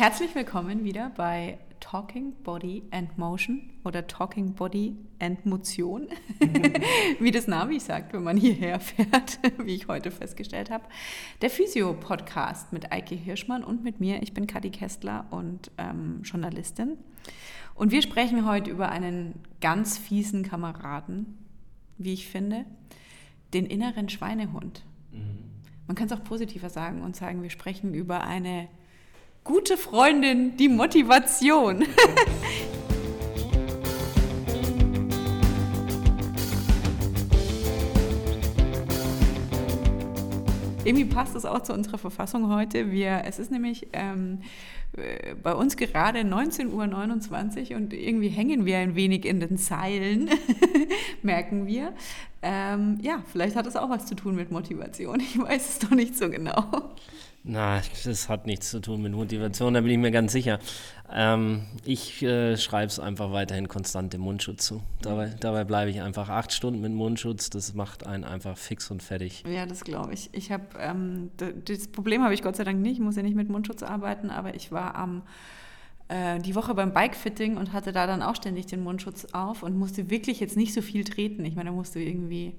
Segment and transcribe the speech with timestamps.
[0.00, 6.08] Herzlich willkommen wieder bei Talking Body and Motion oder Talking Body and Motion,
[7.20, 10.84] wie das Navi sagt, wenn man hierher fährt, wie ich heute festgestellt habe.
[11.42, 14.22] Der Physio-Podcast mit Eike Hirschmann und mit mir.
[14.22, 16.96] Ich bin Kati Kästler und ähm, Journalistin.
[17.74, 21.36] Und wir sprechen heute über einen ganz fiesen Kameraden,
[21.98, 22.64] wie ich finde,
[23.52, 24.82] den inneren Schweinehund.
[25.12, 25.50] Mhm.
[25.86, 28.66] Man kann es auch positiver sagen und sagen, wir sprechen über eine
[29.50, 31.84] gute Freundin, die Motivation.
[40.84, 42.92] Irgendwie passt es auch zu unserer Verfassung heute.
[42.92, 44.38] Wir, es ist nämlich ähm,
[44.96, 50.30] äh, bei uns gerade 19.29 Uhr und irgendwie hängen wir ein wenig in den Seilen,
[51.22, 51.92] merken wir.
[52.40, 55.18] Ähm, ja, vielleicht hat es auch was zu tun mit Motivation.
[55.18, 56.92] Ich weiß es doch nicht so genau.
[57.42, 60.58] Na, das hat nichts zu tun mit Motivation, da bin ich mir ganz sicher.
[61.12, 64.82] Ähm, ich äh, schreibe es einfach weiterhin konstant dem Mundschutz zu.
[65.00, 67.50] Dabei, dabei bleibe ich einfach acht Stunden mit Mundschutz.
[67.50, 69.42] Das macht einen einfach fix und fertig.
[69.48, 70.28] Ja, das glaube ich.
[70.32, 72.94] Ich habe ähm, das Problem habe ich Gott sei Dank nicht.
[72.94, 75.22] Ich muss ja nicht mit Mundschutz arbeiten, aber ich war am
[76.08, 79.78] äh, die Woche beim Bikefitting und hatte da dann auch ständig den Mundschutz auf und
[79.78, 81.44] musste wirklich jetzt nicht so viel treten.
[81.44, 82.54] Ich meine, da musste irgendwie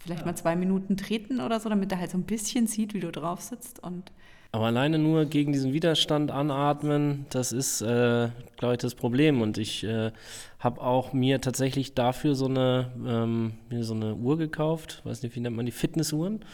[0.00, 0.26] vielleicht ja.
[0.26, 3.12] mal zwei Minuten treten oder so, damit er halt so ein bisschen sieht, wie du
[3.12, 3.82] drauf sitzt.
[3.82, 4.10] Und
[4.52, 9.42] aber alleine nur gegen diesen Widerstand anatmen, das ist, äh, glaube ich, das Problem.
[9.42, 10.10] Und ich äh,
[10.58, 15.40] habe auch mir tatsächlich dafür so eine, ähm, so eine Uhr gekauft, weiß nicht, wie
[15.40, 16.44] nennt man die, Fitnessuhren,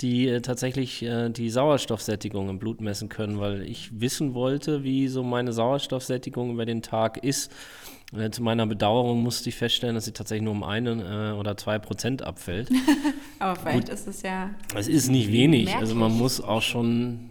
[0.00, 5.08] die äh, tatsächlich äh, die Sauerstoffsättigung im Blut messen können, weil ich wissen wollte, wie
[5.08, 7.50] so meine Sauerstoffsättigung über den Tag ist.
[8.16, 11.56] Äh, zu meiner Bedauerung musste ich feststellen, dass sie tatsächlich nur um eine äh, oder
[11.56, 12.70] zwei Prozent abfällt.
[13.38, 14.50] Aber vielleicht Gut, ist es ja.
[14.74, 15.66] Es ist nicht wenig.
[15.66, 15.80] Merklich.
[15.80, 17.30] Also man muss auch schon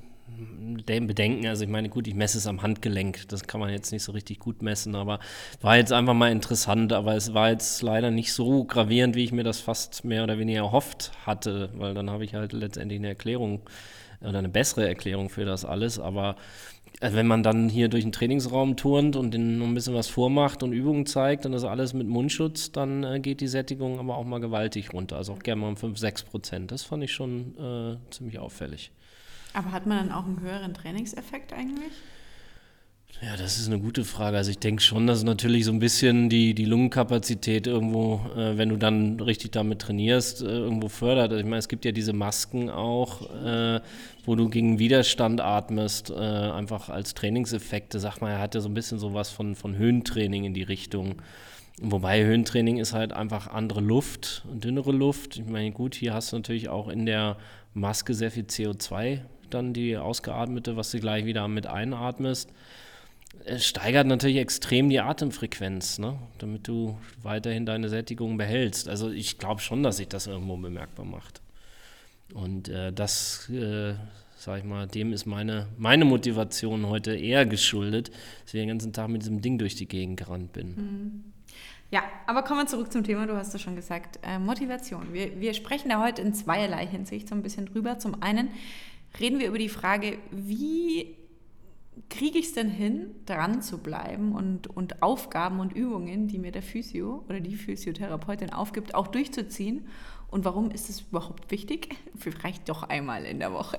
[0.85, 1.47] bedenken.
[1.47, 3.27] Also ich meine, gut, ich messe es am Handgelenk.
[3.27, 5.19] Das kann man jetzt nicht so richtig gut messen, aber
[5.61, 6.93] war jetzt einfach mal interessant.
[6.93, 10.37] Aber es war jetzt leider nicht so gravierend, wie ich mir das fast mehr oder
[10.37, 13.61] weniger erhofft hatte, weil dann habe ich halt letztendlich eine Erklärung
[14.21, 15.99] oder eine bessere Erklärung für das alles.
[15.99, 16.35] Aber
[16.99, 20.63] äh, wenn man dann hier durch den Trainingsraum turnt und noch ein bisschen was vormacht
[20.63, 24.25] und Übungen zeigt und das alles mit Mundschutz, dann äh, geht die Sättigung aber auch
[24.25, 25.17] mal gewaltig runter.
[25.17, 26.71] Also auch gerne mal um 5, 6 Prozent.
[26.71, 28.91] Das fand ich schon äh, ziemlich auffällig.
[29.53, 31.91] Aber hat man dann auch einen höheren Trainingseffekt eigentlich?
[33.21, 34.37] Ja, das ist eine gute Frage.
[34.37, 38.69] Also ich denke schon, dass natürlich so ein bisschen die, die Lungenkapazität irgendwo, äh, wenn
[38.69, 41.31] du dann richtig damit trainierst, äh, irgendwo fördert.
[41.31, 43.81] Also ich meine, es gibt ja diese Masken auch, äh,
[44.23, 47.99] wo du gegen Widerstand atmest, äh, einfach als Trainingseffekte.
[47.99, 51.15] Sag mal, er hat ja so ein bisschen sowas von, von Höhentraining in die Richtung.
[51.81, 55.35] Wobei Höhentraining ist halt einfach andere Luft, dünnere Luft.
[55.35, 57.35] Ich meine, gut, hier hast du natürlich auch in der
[57.73, 59.19] Maske sehr viel CO2
[59.49, 62.49] dann die ausgeatmete, was du gleich wieder mit einatmest.
[63.45, 66.19] Es steigert natürlich extrem die Atemfrequenz, ne?
[66.39, 68.89] damit du weiterhin deine Sättigung behältst.
[68.89, 71.41] Also ich glaube schon, dass sich das irgendwo bemerkbar macht.
[72.33, 73.95] Und äh, das, äh,
[74.35, 78.93] sag ich mal, dem ist meine, meine Motivation heute eher geschuldet, dass ich den ganzen
[78.93, 80.67] Tag mit diesem Ding durch die Gegend gerannt bin.
[80.75, 81.23] Mhm.
[81.91, 85.11] Ja, aber kommen wir zurück zum Thema, du hast es schon gesagt, äh, Motivation.
[85.11, 87.97] Wir, wir sprechen da heute in zweierlei Hinsicht so ein bisschen drüber.
[87.97, 88.49] Zum einen
[89.19, 91.15] reden wir über die Frage, wie
[92.09, 96.51] kriege ich es denn hin, dran zu bleiben und, und Aufgaben und Übungen, die mir
[96.51, 99.87] der Physio oder die Physiotherapeutin aufgibt, auch durchzuziehen?
[100.29, 101.95] Und warum ist es überhaupt wichtig?
[102.15, 103.77] Vielleicht doch einmal in der Woche.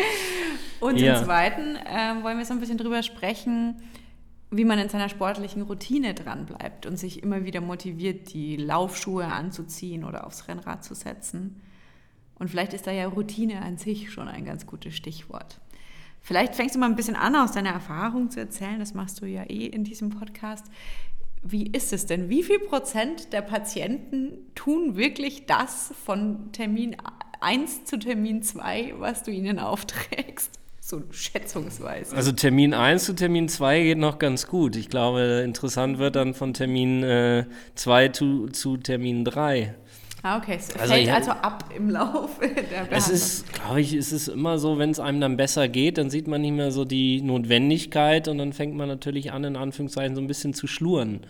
[0.80, 1.16] und ja.
[1.16, 3.82] zum Zweiten äh, wollen wir so ein bisschen drüber sprechen,
[4.50, 9.24] wie man in seiner sportlichen Routine dran bleibt und sich immer wieder motiviert, die Laufschuhe
[9.24, 11.62] anzuziehen oder aufs Rennrad zu setzen.
[12.38, 15.61] Und vielleicht ist da ja Routine an sich schon ein ganz gutes Stichwort.
[16.22, 18.78] Vielleicht fängst du mal ein bisschen an, aus deiner Erfahrung zu erzählen.
[18.78, 20.66] Das machst du ja eh in diesem Podcast.
[21.42, 22.28] Wie ist es denn?
[22.28, 26.96] Wie viel Prozent der Patienten tun wirklich das von Termin
[27.40, 30.60] 1 zu Termin 2, was du ihnen aufträgst?
[30.80, 32.14] So schätzungsweise.
[32.14, 34.76] Also Termin 1 zu Termin 2 geht noch ganz gut.
[34.76, 39.74] Ich glaube, interessant wird dann von Termin 2 äh, zu, zu Termin 3.
[40.24, 40.54] Ah, okay.
[40.56, 42.88] Es also fällt also ab im Laufe der Behandlung.
[42.90, 46.10] Es ist, glaube ich, es ist immer so, wenn es einem dann besser geht, dann
[46.10, 50.14] sieht man nicht mehr so die Notwendigkeit und dann fängt man natürlich an, in Anführungszeichen
[50.14, 51.20] so ein bisschen zu schluren.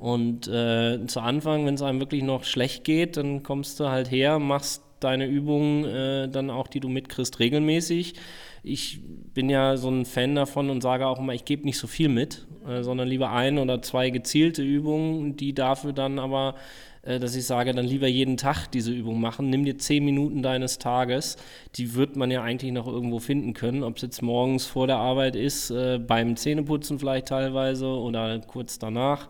[0.00, 4.10] Und äh, zu Anfang, wenn es einem wirklich noch schlecht geht, dann kommst du halt
[4.10, 8.14] her, machst deine Übungen äh, dann auch, die du mitkriegst, regelmäßig.
[8.62, 9.00] Ich
[9.32, 12.08] bin ja so ein Fan davon und sage auch immer, ich gebe nicht so viel
[12.08, 16.56] mit, äh, sondern lieber ein oder zwei gezielte Übungen, die dafür dann aber
[17.02, 19.48] dass ich sage, dann lieber jeden Tag diese Übung machen.
[19.48, 21.36] Nimm dir zehn Minuten deines Tages.
[21.76, 24.96] Die wird man ja eigentlich noch irgendwo finden können, ob es jetzt morgens vor der
[24.96, 29.28] Arbeit ist, äh, beim Zähneputzen vielleicht teilweise oder kurz danach.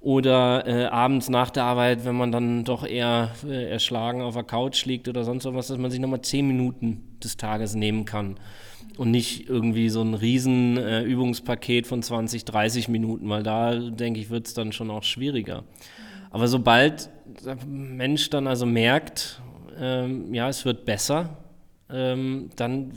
[0.00, 4.44] Oder äh, abends nach der Arbeit, wenn man dann doch eher äh, erschlagen auf der
[4.44, 8.36] Couch liegt oder sonst was, dass man sich nochmal zehn Minuten des Tages nehmen kann
[8.96, 14.20] und nicht irgendwie so ein riesen äh, Übungspaket von 20, 30 Minuten, weil da, denke
[14.20, 15.64] ich, wird es dann schon auch schwieriger.
[16.30, 17.10] Aber sobald
[17.44, 19.42] der Mensch dann also merkt,
[19.78, 21.36] ähm, ja, es wird besser,
[21.90, 22.92] ähm, dann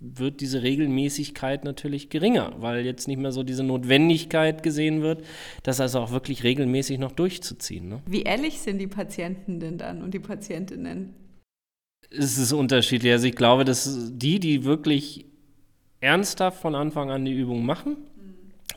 [0.00, 5.24] wird diese Regelmäßigkeit natürlich geringer, weil jetzt nicht mehr so diese Notwendigkeit gesehen wird,
[5.62, 7.88] das also auch wirklich regelmäßig noch durchzuziehen.
[7.88, 8.02] Ne?
[8.06, 11.14] Wie ehrlich sind die Patienten denn dann und die Patientinnen?
[12.10, 13.12] Es ist unterschiedlich.
[13.12, 15.26] Also ich glaube, dass die, die wirklich
[16.00, 17.98] ernsthaft von Anfang an die Übung machen,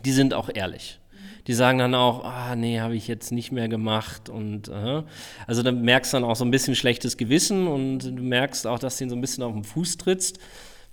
[0.04, 1.00] die sind auch ehrlich
[1.48, 4.30] die sagen dann auch, ah, nee, habe ich jetzt nicht mehr gemacht.
[4.30, 5.04] Und äh,
[5.46, 8.80] also da merkst du dann auch so ein bisschen schlechtes Gewissen und du merkst auch,
[8.80, 10.40] dass du ihn so ein bisschen auf den Fuß trittst,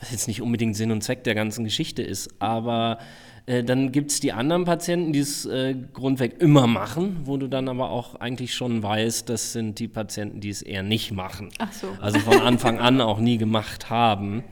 [0.01, 2.31] was jetzt nicht unbedingt Sinn und Zweck der ganzen Geschichte ist.
[2.41, 2.99] Aber
[3.47, 7.47] äh, dann gibt es die anderen Patienten, die es äh, grundweg immer machen, wo du
[7.47, 11.51] dann aber auch eigentlich schon weißt, das sind die Patienten, die es eher nicht machen.
[11.59, 11.89] Ach so.
[12.01, 14.45] Also von Anfang an auch nie gemacht haben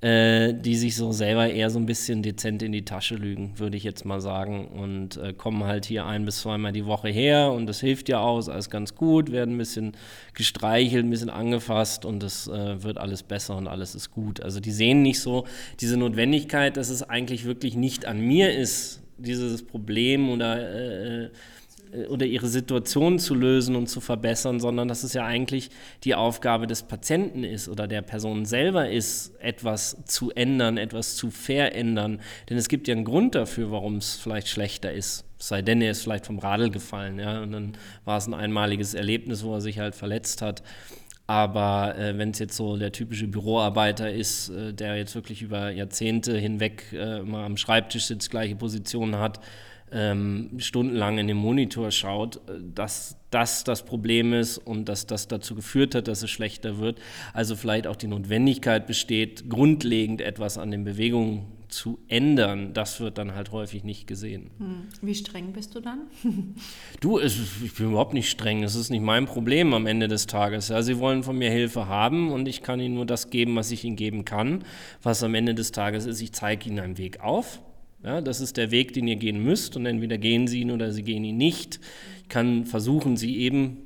[0.00, 3.76] äh, die sich so selber eher so ein bisschen dezent in die Tasche lügen, würde
[3.76, 4.68] ich jetzt mal sagen.
[4.68, 8.20] Und äh, kommen halt hier ein bis zweimal die Woche her und das hilft ja
[8.20, 9.92] aus, alles ganz gut, werden ein bisschen
[10.34, 14.40] gestreichelt, ein bisschen angefasst und es äh, wird alles besser und alles ist gut.
[14.40, 15.46] Also die sehen nicht so
[15.80, 21.30] diese Notwendigkeit, dass es eigentlich wirklich nicht an mir ist, dieses Problem oder äh, äh,
[22.08, 25.70] oder ihre Situation zu lösen und zu verbessern, sondern dass es ja eigentlich
[26.04, 31.30] die Aufgabe des Patienten ist oder der Person selber ist, etwas zu ändern, etwas zu
[31.30, 32.20] verändern.
[32.48, 35.24] Denn es gibt ja einen Grund dafür, warum es vielleicht schlechter ist.
[35.38, 37.72] Sei denn, er ist vielleicht vom Radl gefallen, ja, und dann
[38.04, 40.62] war es ein einmaliges Erlebnis, wo er sich halt verletzt hat.
[41.26, 45.70] Aber äh, wenn es jetzt so der typische Büroarbeiter ist, äh, der jetzt wirklich über
[45.70, 49.38] Jahrzehnte hinweg äh, mal am Schreibtisch sitzt, gleiche Positionen hat,
[49.92, 55.28] ähm, stundenlang in den Monitor schaut, äh, dass das das Problem ist und dass das
[55.28, 56.98] dazu geführt hat, dass es schlechter wird.
[57.32, 63.16] Also vielleicht auch die Notwendigkeit besteht, grundlegend etwas an den Bewegungen zu ändern, das wird
[63.18, 64.50] dann halt häufig nicht gesehen.
[64.58, 64.88] Hm.
[65.02, 66.00] Wie streng bist du dann?
[67.00, 68.62] du, es, ich bin überhaupt nicht streng.
[68.64, 70.68] Es ist nicht mein Problem am Ende des Tages.
[70.68, 73.70] Ja, sie wollen von mir Hilfe haben und ich kann ihnen nur das geben, was
[73.70, 74.64] ich ihnen geben kann.
[75.02, 77.60] Was am Ende des Tages ist, ich zeige ihnen einen Weg auf
[78.02, 80.92] ja, das ist der Weg, den ihr gehen müsst und entweder gehen sie ihn oder
[80.92, 81.80] sie gehen ihn nicht.
[82.22, 83.78] Ich kann versuchen, sie eben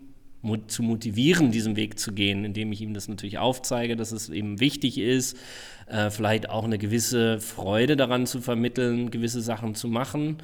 [0.67, 4.61] zu motivieren, diesen Weg zu gehen, indem ich ihm das natürlich aufzeige, dass es eben
[4.61, 5.39] wichtig ist,
[5.87, 10.37] äh, vielleicht auch eine gewisse Freude daran zu vermitteln, gewisse Sachen zu machen.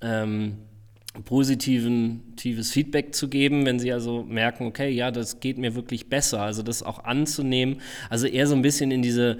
[0.00, 0.58] Ähm,
[1.24, 6.40] positives Feedback zu geben, wenn sie also merken, okay, ja, das geht mir wirklich besser,
[6.40, 9.38] also das auch anzunehmen, also eher so ein bisschen in diese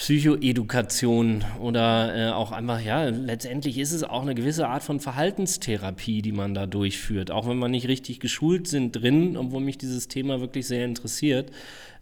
[0.00, 6.22] Psychoedukation oder äh, auch einfach, ja, letztendlich ist es auch eine gewisse Art von Verhaltenstherapie,
[6.22, 10.08] die man da durchführt, auch wenn man nicht richtig geschult sind drin, obwohl mich dieses
[10.08, 11.50] Thema wirklich sehr interessiert,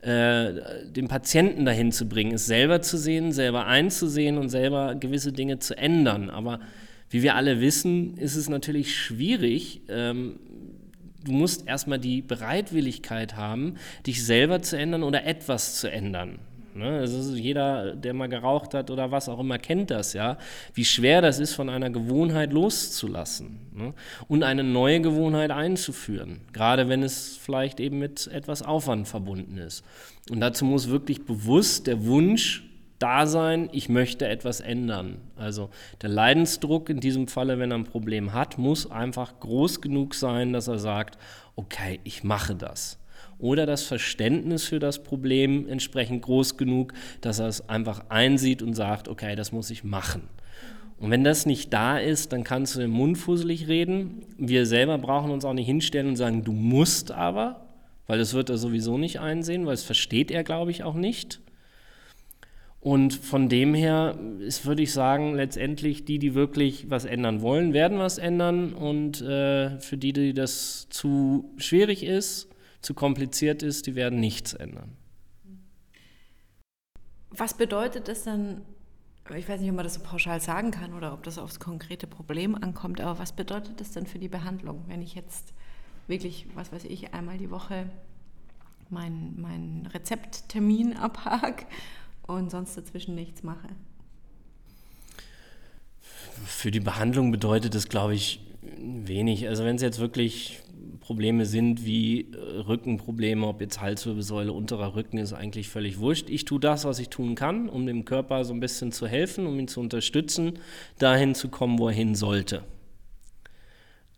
[0.02, 0.52] äh,
[0.84, 5.58] den Patienten dahin zu bringen, es selber zu sehen, selber einzusehen und selber gewisse Dinge
[5.58, 6.30] zu ändern.
[6.30, 6.60] Aber
[7.10, 10.38] wie wir alle wissen, ist es natürlich schwierig, ähm,
[11.24, 13.74] du musst erstmal die Bereitwilligkeit haben,
[14.06, 16.38] dich selber zu ändern oder etwas zu ändern.
[16.78, 16.98] Ne?
[17.00, 20.38] Also jeder, der mal geraucht hat oder was auch immer, kennt das ja,
[20.74, 23.94] wie schwer das ist, von einer Gewohnheit loszulassen ne?
[24.28, 29.84] und eine neue Gewohnheit einzuführen, gerade wenn es vielleicht eben mit etwas Aufwand verbunden ist.
[30.30, 32.64] Und dazu muss wirklich bewusst der Wunsch
[32.98, 35.18] da sein, ich möchte etwas ändern.
[35.36, 35.70] Also
[36.02, 40.52] der Leidensdruck in diesem Falle, wenn er ein Problem hat, muss einfach groß genug sein,
[40.52, 41.18] dass er sagt,
[41.54, 42.98] okay, ich mache das
[43.38, 48.74] oder das Verständnis für das Problem entsprechend groß genug, dass er es einfach einsieht und
[48.74, 50.22] sagt, okay, das muss ich machen.
[50.98, 54.22] Und wenn das nicht da ist, dann kannst du im Mund fusselig reden.
[54.36, 57.68] Wir selber brauchen uns auch nicht hinstellen und sagen, du musst aber,
[58.08, 61.40] weil das wird er sowieso nicht einsehen, weil es versteht er, glaube ich, auch nicht.
[62.80, 67.72] Und von dem her ist, würde ich sagen, letztendlich die, die wirklich was ändern wollen,
[67.72, 68.72] werden was ändern.
[68.72, 72.47] Und äh, für die, die das zu schwierig ist,
[72.80, 74.96] zu kompliziert ist, die werden nichts ändern.
[77.30, 78.62] Was bedeutet das dann,
[79.34, 82.06] ich weiß nicht, ob man das so pauschal sagen kann oder ob das aufs konkrete
[82.06, 85.52] Problem ankommt, aber was bedeutet das denn für die Behandlung, wenn ich jetzt
[86.06, 87.90] wirklich, was weiß ich, einmal die Woche
[88.90, 91.66] meinen mein Rezepttermin abhake
[92.26, 93.68] und sonst dazwischen nichts mache.
[96.46, 98.40] Für die Behandlung bedeutet das, glaube ich,
[98.78, 99.48] wenig.
[99.48, 100.60] Also wenn es jetzt wirklich
[101.08, 106.28] Probleme sind wie äh, Rückenprobleme, ob jetzt Halswirbelsäule, unterer Rücken, ist eigentlich völlig wurscht.
[106.28, 109.46] Ich tue das, was ich tun kann, um dem Körper so ein bisschen zu helfen,
[109.46, 110.58] um ihn zu unterstützen,
[110.98, 112.62] dahin zu kommen, wo er hin sollte.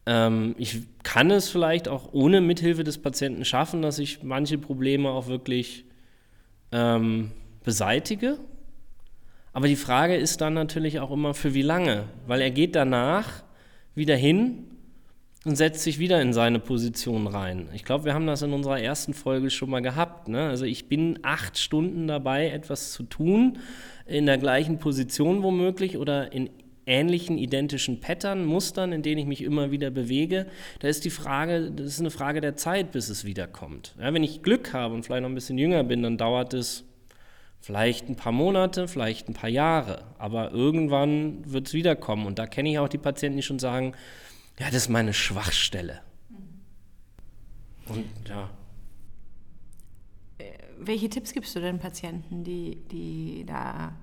[0.05, 5.11] Ähm, ich kann es vielleicht auch ohne Mithilfe des Patienten schaffen, dass ich manche Probleme
[5.11, 5.85] auch wirklich
[6.73, 7.31] ähm,
[7.63, 8.37] beseitige.
[9.53, 12.07] Aber die Frage ist dann natürlich auch immer, für wie lange?
[12.27, 13.45] Weil er geht danach
[13.95, 14.67] wieder hin
[15.45, 17.69] und setzt sich wieder in seine Position rein.
[17.73, 20.29] Ich glaube, wir haben das in unserer ersten Folge schon mal gehabt.
[20.29, 20.49] Ne?
[20.49, 23.59] Also ich bin acht Stunden dabei, etwas zu tun,
[24.07, 26.51] in der gleichen Position womöglich oder in
[26.87, 30.47] ähnlichen, identischen Pattern, Mustern, in denen ich mich immer wieder bewege.
[30.81, 33.95] Da ist die Frage, das ist eine Frage der Zeit, bis es wiederkommt.
[33.99, 36.85] Ja, wenn ich Glück habe und vielleicht noch ein bisschen jünger bin, dann dauert es
[37.61, 40.03] vielleicht ein paar Monate, vielleicht ein paar Jahre.
[40.19, 42.27] Aber irgendwann wird es wiederkommen.
[42.27, 43.95] Und da kenne ich auch die Patienten, die schon sagen,
[44.61, 46.01] ja, das ist meine Schwachstelle.
[47.87, 48.51] Und ja.
[50.39, 53.95] Äh, welche Tipps gibst du denn Patienten, die, die da,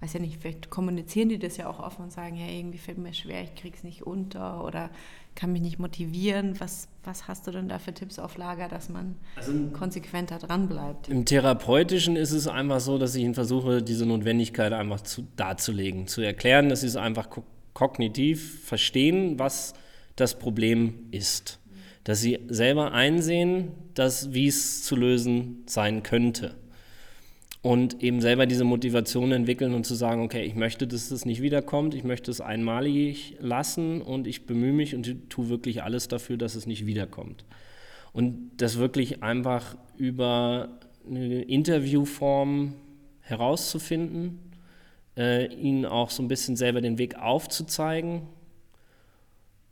[0.00, 2.98] weiß ja nicht, vielleicht kommunizieren die das ja auch offen und sagen, ja, irgendwie fällt
[2.98, 4.90] mir schwer, ich krieg's nicht unter oder
[5.36, 6.58] kann mich nicht motivieren.
[6.58, 10.68] Was, was hast du denn da für Tipps auf Lager, dass man also, konsequenter dran
[10.68, 11.08] bleibt?
[11.08, 16.08] Im Therapeutischen ist es einfach so, dass ich ihnen versuche, diese Notwendigkeit einfach zu, darzulegen,
[16.08, 17.28] zu erklären, dass sie es einfach
[17.74, 19.74] kognitiv verstehen, was
[20.16, 21.60] das Problem ist.
[22.04, 26.54] Dass sie selber einsehen, dass, wie es zu lösen sein könnte.
[27.62, 31.40] Und eben selber diese Motivation entwickeln und zu sagen, okay, ich möchte, dass das nicht
[31.40, 36.36] wiederkommt, ich möchte es einmalig lassen und ich bemühe mich und tue wirklich alles dafür,
[36.36, 37.46] dass es nicht wiederkommt.
[38.12, 40.78] Und das wirklich einfach über
[41.08, 42.74] eine Interviewform
[43.20, 44.40] herauszufinden,
[45.16, 48.22] äh, ihnen auch so ein bisschen selber den Weg aufzuzeigen,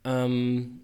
[0.04, 0.80] ähm,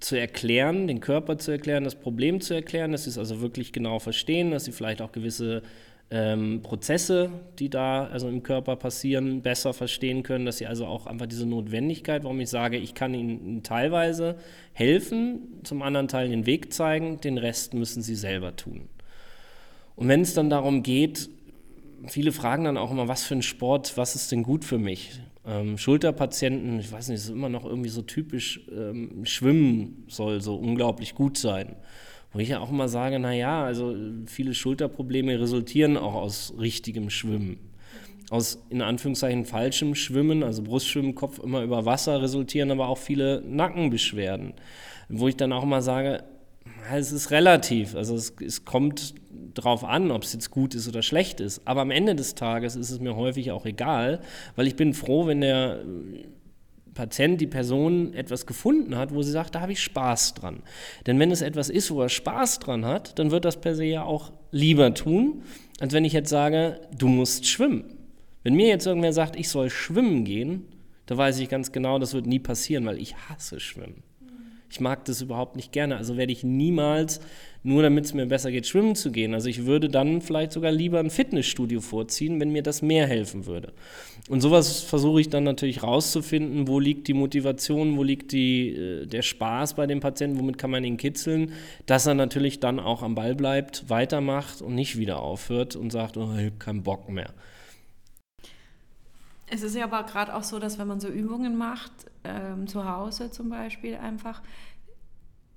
[0.00, 3.72] zu erklären, den Körper zu erklären, das Problem zu erklären, dass sie es also wirklich
[3.72, 5.62] genau verstehen, dass sie vielleicht auch gewisse
[6.10, 11.06] ähm, Prozesse, die da also im Körper passieren, besser verstehen können, dass sie also auch
[11.06, 14.36] einfach diese Notwendigkeit, warum ich sage, ich kann ihnen teilweise
[14.74, 18.88] helfen, zum anderen Teil den Weg zeigen, den Rest müssen sie selber tun.
[19.96, 21.30] Und wenn es dann darum geht,
[22.06, 25.20] viele fragen dann auch immer, was für ein Sport, was ist denn gut für mich?
[25.46, 30.56] Ähm, Schulterpatienten, ich weiß nicht, ist immer noch irgendwie so typisch, ähm, Schwimmen soll so
[30.56, 31.76] unglaublich gut sein.
[32.32, 33.94] Wo ich ja auch immer sage, naja, also
[34.26, 37.58] viele Schulterprobleme resultieren auch aus richtigem Schwimmen.
[38.30, 43.42] Aus in Anführungszeichen falschem Schwimmen, also Brustschwimmen, Kopf immer über Wasser, resultieren aber auch viele
[43.46, 44.54] Nackenbeschwerden.
[45.10, 46.24] Wo ich dann auch immer sage,
[46.92, 47.94] es ist relativ.
[47.94, 49.14] Also es, es kommt
[49.54, 51.62] drauf an, ob es jetzt gut ist oder schlecht ist.
[51.66, 54.20] Aber am Ende des Tages ist es mir häufig auch egal,
[54.56, 55.84] weil ich bin froh, wenn der
[56.94, 60.62] Patient, die Person etwas gefunden hat, wo sie sagt, da habe ich Spaß dran.
[61.06, 63.84] Denn wenn es etwas ist, wo er Spaß dran hat, dann wird das per se
[63.84, 65.42] ja auch lieber tun,
[65.80, 67.84] als wenn ich jetzt sage, du musst schwimmen.
[68.44, 70.66] Wenn mir jetzt irgendwer sagt, ich soll schwimmen gehen,
[71.06, 74.02] da weiß ich ganz genau, das wird nie passieren, weil ich hasse Schwimmen.
[74.74, 75.96] Ich mag das überhaupt nicht gerne.
[75.96, 77.20] Also werde ich niemals,
[77.62, 79.32] nur damit es mir besser geht, schwimmen zu gehen.
[79.32, 83.46] Also ich würde dann vielleicht sogar lieber ein Fitnessstudio vorziehen, wenn mir das mehr helfen
[83.46, 83.72] würde.
[84.28, 89.06] Und sowas versuche ich dann natürlich rauszufinden, wo liegt die Motivation, wo liegt die, äh,
[89.06, 91.52] der Spaß bei dem Patienten, womit kann man ihn kitzeln,
[91.86, 96.16] dass er natürlich dann auch am Ball bleibt, weitermacht und nicht wieder aufhört und sagt,
[96.16, 97.30] oh, ich habe keinen Bock mehr.
[99.46, 101.92] Es ist ja aber gerade auch so, dass wenn man so Übungen macht,
[102.24, 104.42] ähm, zu Hause zum Beispiel einfach,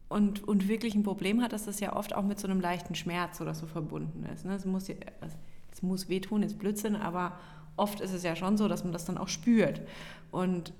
[0.10, 2.96] und, und wirklich ein Problem hat, dass das ja oft auch mit so einem leichten
[2.96, 4.46] Schmerz oder so verbunden ist.
[4.46, 4.56] Ne?
[4.56, 7.38] Es, muss, es muss wehtun, ist Blödsinn, aber
[7.75, 9.82] oft ist es ja schon so, dass man das dann auch spürt.
[10.32, 10.74] Und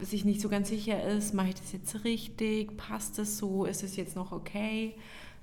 [0.00, 3.82] sich nicht so ganz sicher ist, mache ich das jetzt richtig, passt es so, ist
[3.82, 4.94] es jetzt noch okay?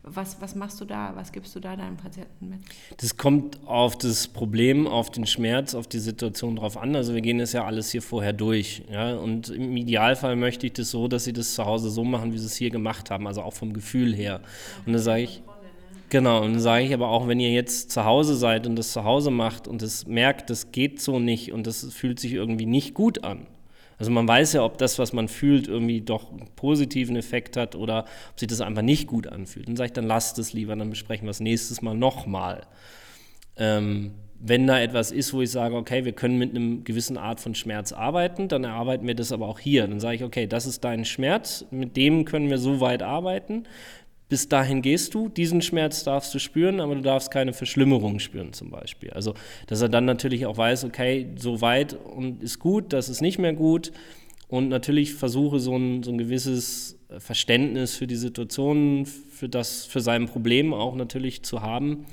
[0.07, 1.13] Was, was machst du da?
[1.15, 2.59] Was gibst du da deinen Patienten mit?
[2.97, 6.95] Das kommt auf das Problem, auf den Schmerz, auf die Situation drauf an.
[6.95, 8.83] Also wir gehen das ja alles hier vorher durch.
[8.91, 9.15] Ja?
[9.15, 12.37] Und im Idealfall möchte ich das so, dass sie das zu Hause so machen, wie
[12.37, 14.41] sie es hier gemacht haben, also auch vom Gefühl her.
[14.85, 15.41] Und dann sage ich,
[16.09, 18.93] Genau, und dann sage ich aber auch, wenn ihr jetzt zu Hause seid und das
[18.93, 22.67] zu Hause macht und es merkt, das geht so nicht und das fühlt sich irgendwie
[22.67, 23.47] nicht gut an,
[23.97, 27.75] also man weiß ja, ob das, was man fühlt, irgendwie doch einen positiven Effekt hat
[27.75, 29.67] oder ob sich das einfach nicht gut anfühlt.
[29.67, 32.67] Dann sage ich, dann lasst es lieber, dann besprechen wir es nächstes Mal nochmal.
[33.57, 37.39] Ähm, wenn da etwas ist, wo ich sage, okay, wir können mit einem gewissen Art
[37.39, 39.87] von Schmerz arbeiten, dann erarbeiten wir das aber auch hier.
[39.87, 43.63] Dann sage ich, okay, das ist dein Schmerz, mit dem können wir so weit arbeiten.
[44.27, 48.53] Bis dahin gehst du, diesen Schmerz darfst du spüren, aber du darfst keine Verschlimmerung spüren
[48.53, 49.11] zum Beispiel.
[49.11, 49.35] Also,
[49.67, 53.37] dass er dann natürlich auch weiß, okay, so weit und ist gut, das ist nicht
[53.37, 53.91] mehr gut.
[54.47, 60.01] Und natürlich versuche so ein, so ein gewisses Verständnis für die Situation, für das, für
[60.01, 62.05] sein Problem auch natürlich zu haben,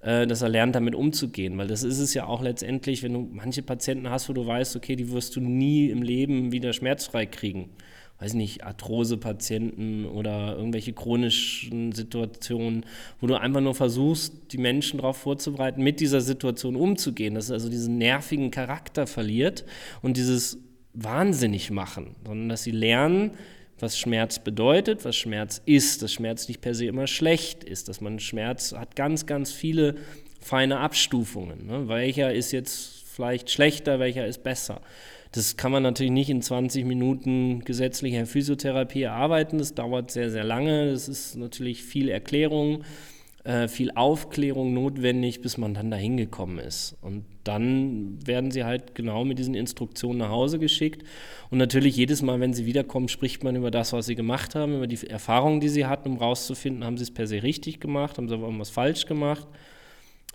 [0.00, 1.56] äh, dass er lernt, damit umzugehen.
[1.56, 4.76] Weil das ist es ja auch letztendlich, wenn du manche Patienten hast, wo du weißt,
[4.76, 7.70] okay, die wirst du nie im Leben wieder schmerzfrei kriegen
[8.18, 12.86] weiß nicht, Arthrose-Patienten oder irgendwelche chronischen Situationen,
[13.20, 17.50] wo du einfach nur versuchst, die Menschen darauf vorzubereiten, mit dieser Situation umzugehen, dass es
[17.50, 19.64] also diesen nervigen Charakter verliert
[20.00, 20.58] und dieses
[20.92, 23.32] wahnsinnig machen, sondern dass sie lernen,
[23.80, 28.00] was Schmerz bedeutet, was Schmerz ist, dass Schmerz nicht per se immer schlecht ist, dass
[28.00, 29.96] man Schmerz hat ganz, ganz viele
[30.40, 31.66] feine Abstufungen.
[31.66, 31.88] Ne?
[31.88, 34.80] Welcher ist jetzt vielleicht schlechter, welcher ist besser.
[35.34, 39.58] Das kann man natürlich nicht in 20 Minuten gesetzlicher Physiotherapie erarbeiten.
[39.58, 40.92] Das dauert sehr, sehr lange.
[40.92, 42.84] Das ist natürlich viel Erklärung,
[43.42, 46.96] äh, viel Aufklärung notwendig, bis man dann dahin gekommen ist.
[47.00, 51.02] Und dann werden sie halt genau mit diesen Instruktionen nach Hause geschickt.
[51.50, 54.76] Und natürlich jedes Mal, wenn sie wiederkommen, spricht man über das, was sie gemacht haben,
[54.76, 58.18] über die Erfahrungen, die sie hatten, um rauszufinden, haben sie es per se richtig gemacht,
[58.18, 59.48] haben sie aber irgendwas falsch gemacht.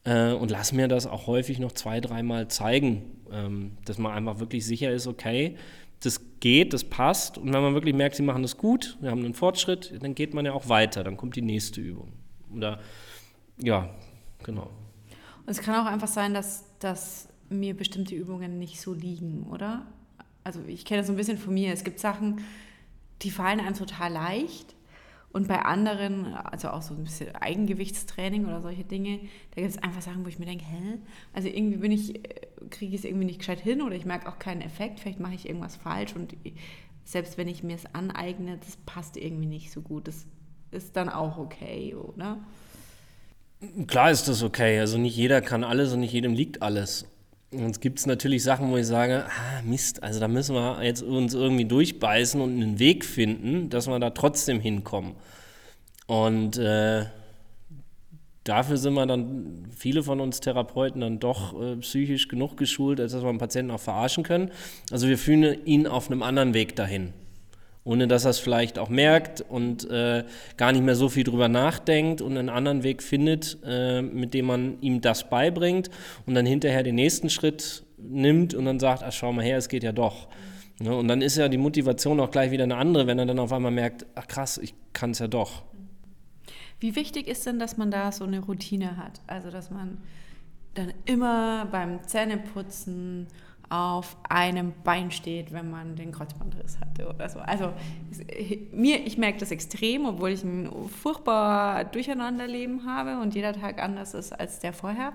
[0.04, 4.40] Äh, und lass mir das auch häufig noch zwei, dreimal zeigen, ähm, dass man einfach
[4.40, 5.58] wirklich sicher ist, okay,
[6.02, 7.38] das geht, das passt.
[7.38, 10.34] Und wenn man wirklich merkt, sie machen das gut, wir haben einen Fortschritt, dann geht
[10.34, 12.14] man ja auch weiter, dann kommt die nächste Übung.
[12.56, 12.80] Oder
[13.58, 13.90] ja,
[14.44, 14.70] genau.
[15.46, 19.86] Und es kann auch einfach sein, dass, dass mir bestimmte Übungen nicht so liegen, oder?
[20.44, 21.74] Also ich kenne das so ein bisschen von mir.
[21.74, 22.42] Es gibt Sachen,
[23.22, 24.76] die fallen einem total leicht
[25.32, 29.20] und bei anderen, also auch so ein bisschen Eigengewichtstraining oder solche Dinge,
[29.56, 30.98] da gibt es einfach Sachen, wo ich mir denke, hä?
[31.34, 34.28] Also irgendwie bin ich, äh, kriege ich es irgendwie nicht gescheit hin oder ich merke
[34.28, 36.36] auch keinen Effekt, vielleicht mache ich irgendwas falsch und
[37.04, 40.08] selbst wenn ich mir es aneigne, das passt irgendwie nicht so gut.
[40.08, 40.26] Das
[40.72, 42.38] ist dann auch okay, oder?
[43.88, 44.80] Klar ist das okay.
[44.80, 47.06] Also nicht jeder kann alles und nicht jedem liegt alles.
[47.52, 51.02] Und es gibt natürlich Sachen, wo ich sage, ah, Mist, also da müssen wir jetzt
[51.02, 55.16] uns irgendwie durchbeißen und einen Weg finden, dass wir da trotzdem hinkommen.
[56.06, 57.06] Und äh,
[58.44, 63.14] dafür sind wir dann, viele von uns Therapeuten, dann doch äh, psychisch genug geschult, als
[63.14, 64.52] dass wir einen Patienten auch verarschen können.
[64.92, 67.14] Also wir führen ihn auf einem anderen Weg dahin
[67.84, 70.24] ohne dass er es vielleicht auch merkt und äh,
[70.58, 74.46] gar nicht mehr so viel drüber nachdenkt und einen anderen Weg findet, äh, mit dem
[74.46, 75.90] man ihm das beibringt
[76.26, 79.70] und dann hinterher den nächsten Schritt nimmt und dann sagt, ach schau mal her, es
[79.70, 80.28] geht ja doch.
[80.82, 83.40] Ja, und dann ist ja die Motivation auch gleich wieder eine andere, wenn er dann
[83.40, 85.64] auf einmal merkt, ach krass, ich kann es ja doch.
[86.80, 89.20] Wie wichtig ist denn, dass man da so eine Routine hat?
[89.28, 89.98] Also, dass man
[90.76, 93.28] dann immer beim Zähneputzen
[93.70, 97.40] auf einem Bein steht, wenn man den Kreuzbandriss hatte oder so.
[97.40, 97.72] Also
[98.72, 104.16] mir, ich merke das extrem, obwohl ich ein furchtbar Durcheinanderleben habe und jeder Tag anders
[104.16, 105.14] ist als der vorher.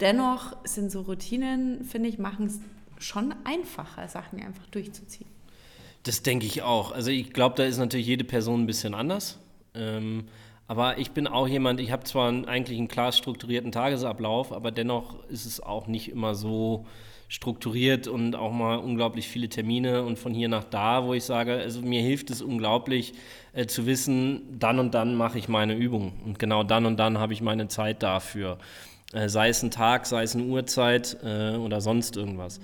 [0.00, 2.60] Dennoch sind so Routinen, finde ich, machen es
[2.98, 5.30] schon einfacher, Sachen einfach durchzuziehen.
[6.02, 6.92] Das denke ich auch.
[6.92, 9.38] Also ich glaube, da ist natürlich jede Person ein bisschen anders.
[9.74, 10.24] Ähm,
[10.68, 15.24] aber ich bin auch jemand, ich habe zwar eigentlich einen klar strukturierten Tagesablauf, aber dennoch
[15.28, 16.86] ist es auch nicht immer so,
[17.28, 21.54] strukturiert und auch mal unglaublich viele Termine und von hier nach da, wo ich sage,
[21.54, 23.14] also mir hilft es unglaublich
[23.52, 27.18] äh, zu wissen, dann und dann mache ich meine Übung und genau dann und dann
[27.18, 28.58] habe ich meine Zeit dafür.
[29.12, 32.60] Äh, sei es ein Tag, sei es eine Uhrzeit äh, oder sonst irgendwas.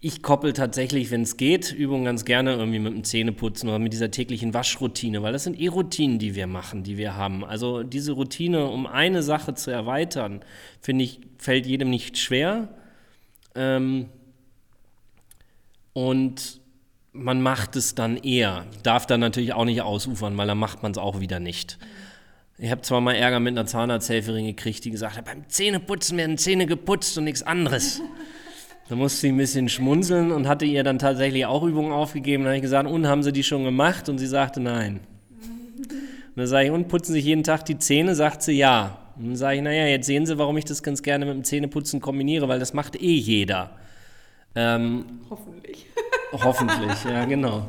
[0.00, 3.92] Ich koppel tatsächlich, wenn es geht, Übungen ganz gerne irgendwie mit dem Zähneputzen oder mit
[3.92, 7.44] dieser täglichen Waschroutine, weil das sind eh Routinen, die wir machen, die wir haben.
[7.44, 10.40] Also diese Routine, um eine Sache zu erweitern,
[10.80, 12.68] finde ich, fällt jedem nicht schwer.
[13.56, 14.08] Ähm,
[15.94, 16.60] und
[17.12, 18.66] man macht es dann eher.
[18.84, 21.76] Darf dann natürlich auch nicht ausufern, weil dann macht man es auch wieder nicht.
[22.56, 26.38] Ich habe zwar mal Ärger mit einer Zahnarzthelferin gekriegt, die gesagt hat, beim Zähneputzen werden
[26.38, 28.00] Zähne geputzt und nichts anderes.
[28.88, 32.44] Da musste sie ein bisschen schmunzeln und hatte ihr dann tatsächlich auch Übungen aufgegeben.
[32.44, 34.08] Da habe ich gesagt, und haben sie die schon gemacht?
[34.08, 35.00] Und sie sagte nein.
[35.80, 38.14] Und dann sage ich, und putzen sich jeden Tag die Zähne?
[38.14, 38.98] Sagt sie ja.
[39.16, 41.44] Und dann sage ich, naja, jetzt sehen Sie, warum ich das ganz gerne mit dem
[41.44, 43.72] Zähneputzen kombiniere, weil das macht eh jeder.
[44.54, 45.86] Ähm, hoffentlich.
[46.32, 47.68] Hoffentlich, ja, genau.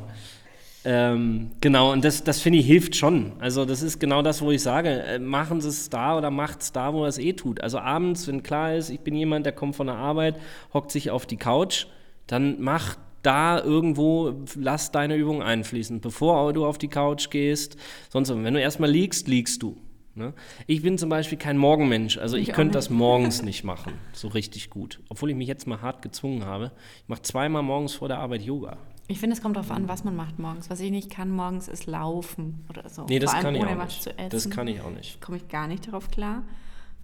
[0.92, 3.34] Ähm, genau, und das, das finde ich hilft schon.
[3.38, 6.62] Also, das ist genau das, wo ich sage: äh, machen Sie es da oder macht
[6.62, 7.62] es da, wo es eh tut.
[7.62, 10.38] Also, abends, wenn klar ist, ich bin jemand, der kommt von der Arbeit,
[10.74, 11.86] hockt sich auf die Couch,
[12.26, 17.78] dann mach da irgendwo, lass deine Übung einfließen, bevor du auf die Couch gehst.
[18.10, 19.78] Sonst, wenn du erstmal liegst, liegst du.
[20.16, 20.34] Ne?
[20.66, 24.28] Ich bin zum Beispiel kein Morgenmensch, also ich, ich könnte das morgens nicht machen, so
[24.30, 25.02] richtig gut.
[25.10, 26.72] Obwohl ich mich jetzt mal hart gezwungen habe.
[27.04, 28.80] Ich mache zweimal morgens vor der Arbeit Yoga.
[29.12, 30.70] Ich finde, es kommt darauf an, was man macht morgens.
[30.70, 33.06] Was ich nicht kann morgens ist laufen oder so.
[33.10, 34.04] Nee, das Vor allem kann ich ohne auch was nicht.
[34.04, 34.30] zu essen.
[34.30, 35.20] Das kann ich auch nicht.
[35.20, 36.44] komme ich gar nicht darauf klar.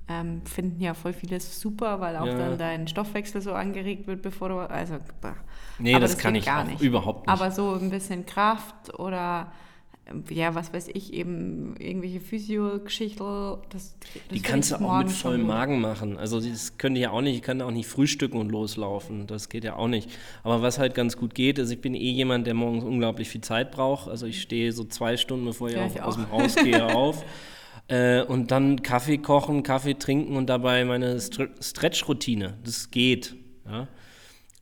[0.07, 2.37] Ähm, finden ja voll vieles super, weil auch Ja.
[2.37, 4.57] dann dein Stoffwechsel so angeregt wird, bevor du.
[4.59, 5.33] Also, bah.
[5.79, 7.29] Nee, Aber das kann ich auch überhaupt nicht.
[7.29, 9.51] Aber so ein bisschen Kraft oder
[10.29, 12.19] ja, was weiß ich, eben irgendwelche
[13.69, 13.95] das
[14.31, 15.47] Die kannst du auch mit vollem.
[15.47, 16.17] Magen machen.
[16.17, 19.25] Also das könnte ich ja auch nicht, ich kann auch nicht frühstücken und loslaufen.
[19.25, 20.09] Das geht ja auch nicht.
[20.43, 23.41] Aber was halt ganz gut geht, ist, ich bin eh jemand, der morgens unglaublich viel
[23.41, 24.07] Zeit braucht.
[24.07, 27.25] Also ich stehe so zwei Stunden, bevor ich, Ja, ich aus dem Haus gehe, auf.
[27.87, 32.57] Äh, und dann Kaffee kochen, Kaffee trinken und dabei meine Stre Stretch-Routine.
[32.63, 33.35] Das geht.
[33.65, 33.87] Ja.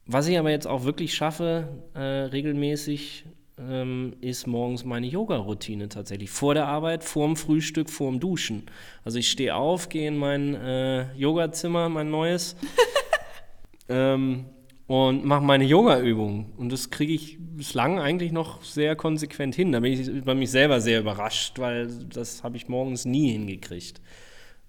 [0.05, 3.25] Was ich aber jetzt auch wirklich schaffe, äh, regelmäßig,
[3.69, 6.29] ähm, ist morgens meine Yoga-Routine tatsächlich.
[6.29, 8.63] Vor der Arbeit, vorm Frühstück, vorm Duschen.
[9.03, 12.55] Also ich stehe auf, gehe in mein äh, Yogazimmer, mein neues,
[13.89, 14.45] ähm,
[14.87, 16.53] und mache meine Yoga-Übungen.
[16.57, 19.71] Und das kriege ich bislang eigentlich noch sehr konsequent hin.
[19.71, 24.01] Da bin ich über mich selber sehr überrascht, weil das habe ich morgens nie hingekriegt.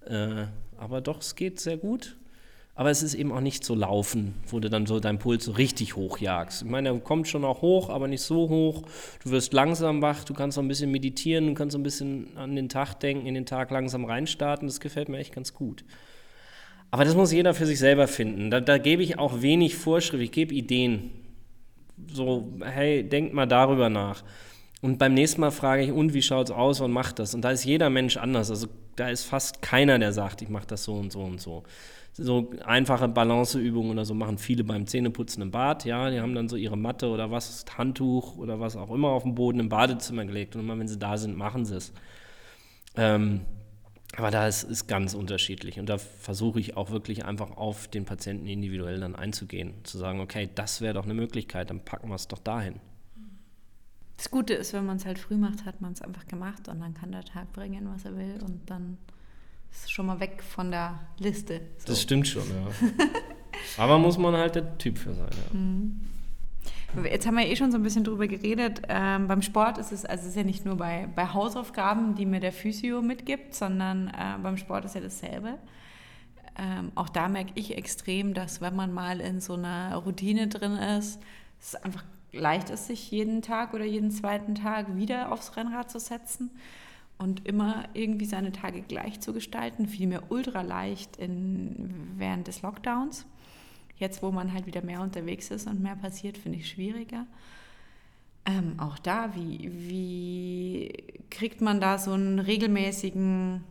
[0.05, 0.45] Äh,
[0.77, 2.17] aber doch, es geht sehr gut.
[2.77, 5.53] Aber es ist eben auch nicht so laufen, wo du dann so deinen Puls so
[5.53, 6.63] richtig hochjagst.
[6.63, 8.83] Ich meine, er kommt schon auch hoch, aber nicht so hoch.
[9.23, 12.35] Du wirst langsam wach, du kannst so ein bisschen meditieren, du kannst so ein bisschen
[12.35, 14.67] an den Tag denken, in den Tag langsam reinstarten.
[14.67, 15.85] Das gefällt mir echt ganz gut.
[16.91, 18.51] Aber das muss jeder für sich selber finden.
[18.51, 21.11] Da, da gebe ich auch wenig Vorschrift, ich gebe Ideen.
[22.11, 24.23] So, hey, denkt mal darüber nach.
[24.81, 27.33] Und beim nächsten Mal frage ich, und wie schaut es aus und macht das?
[27.33, 28.49] Und da ist jeder Mensch anders.
[28.49, 31.63] Also da ist fast keiner, der sagt, ich mache das so und so und so.
[32.13, 35.83] So einfache Balanceübungen oder so machen viele beim Zähneputzen im Bad.
[35.85, 39.23] Ja, die haben dann so ihre Matte oder was, Handtuch oder was auch immer auf
[39.23, 40.55] den Boden im Badezimmer gelegt.
[40.55, 41.93] Und immer wenn sie da sind, machen sie es.
[42.95, 43.41] Ähm,
[44.15, 45.77] aber da ist es ganz unterschiedlich.
[45.79, 49.73] Und da versuche ich auch wirklich einfach auf den Patienten individuell dann einzugehen.
[49.83, 52.79] Zu sagen, okay, das wäre doch eine Möglichkeit, dann packen wir es doch dahin.
[54.17, 56.79] Das Gute ist, wenn man es halt früh macht, hat man es einfach gemacht und
[56.79, 58.97] dann kann der Tag bringen, was er will und dann
[59.71, 61.61] ist es schon mal weg von der Liste.
[61.79, 61.87] So.
[61.87, 62.67] Das stimmt schon, ja.
[63.83, 65.59] Aber muss man halt der Typ für sein, ja.
[67.03, 68.83] Jetzt haben wir eh schon so ein bisschen drüber geredet.
[68.87, 72.25] Ähm, beim Sport ist es, also es ist ja nicht nur bei, bei Hausaufgaben, die
[72.25, 75.57] mir der Physio mitgibt, sondern äh, beim Sport ist ja dasselbe.
[76.57, 80.77] Ähm, auch da merke ich extrem, dass wenn man mal in so einer Routine drin
[80.77, 81.19] ist,
[81.59, 82.03] es einfach
[82.35, 86.51] leicht ist, sich jeden Tag oder jeden zweiten Tag wieder aufs Rennrad zu setzen
[87.17, 89.87] und immer irgendwie seine Tage gleich zu gestalten.
[89.87, 93.25] Fiel mir ultra leicht in, während des Lockdowns.
[93.97, 97.25] Jetzt, wo man halt wieder mehr unterwegs ist und mehr passiert, finde ich schwieriger.
[98.45, 100.93] Ähm, auch da, wie, wie
[101.29, 103.63] kriegt man da so einen regelmäßigen,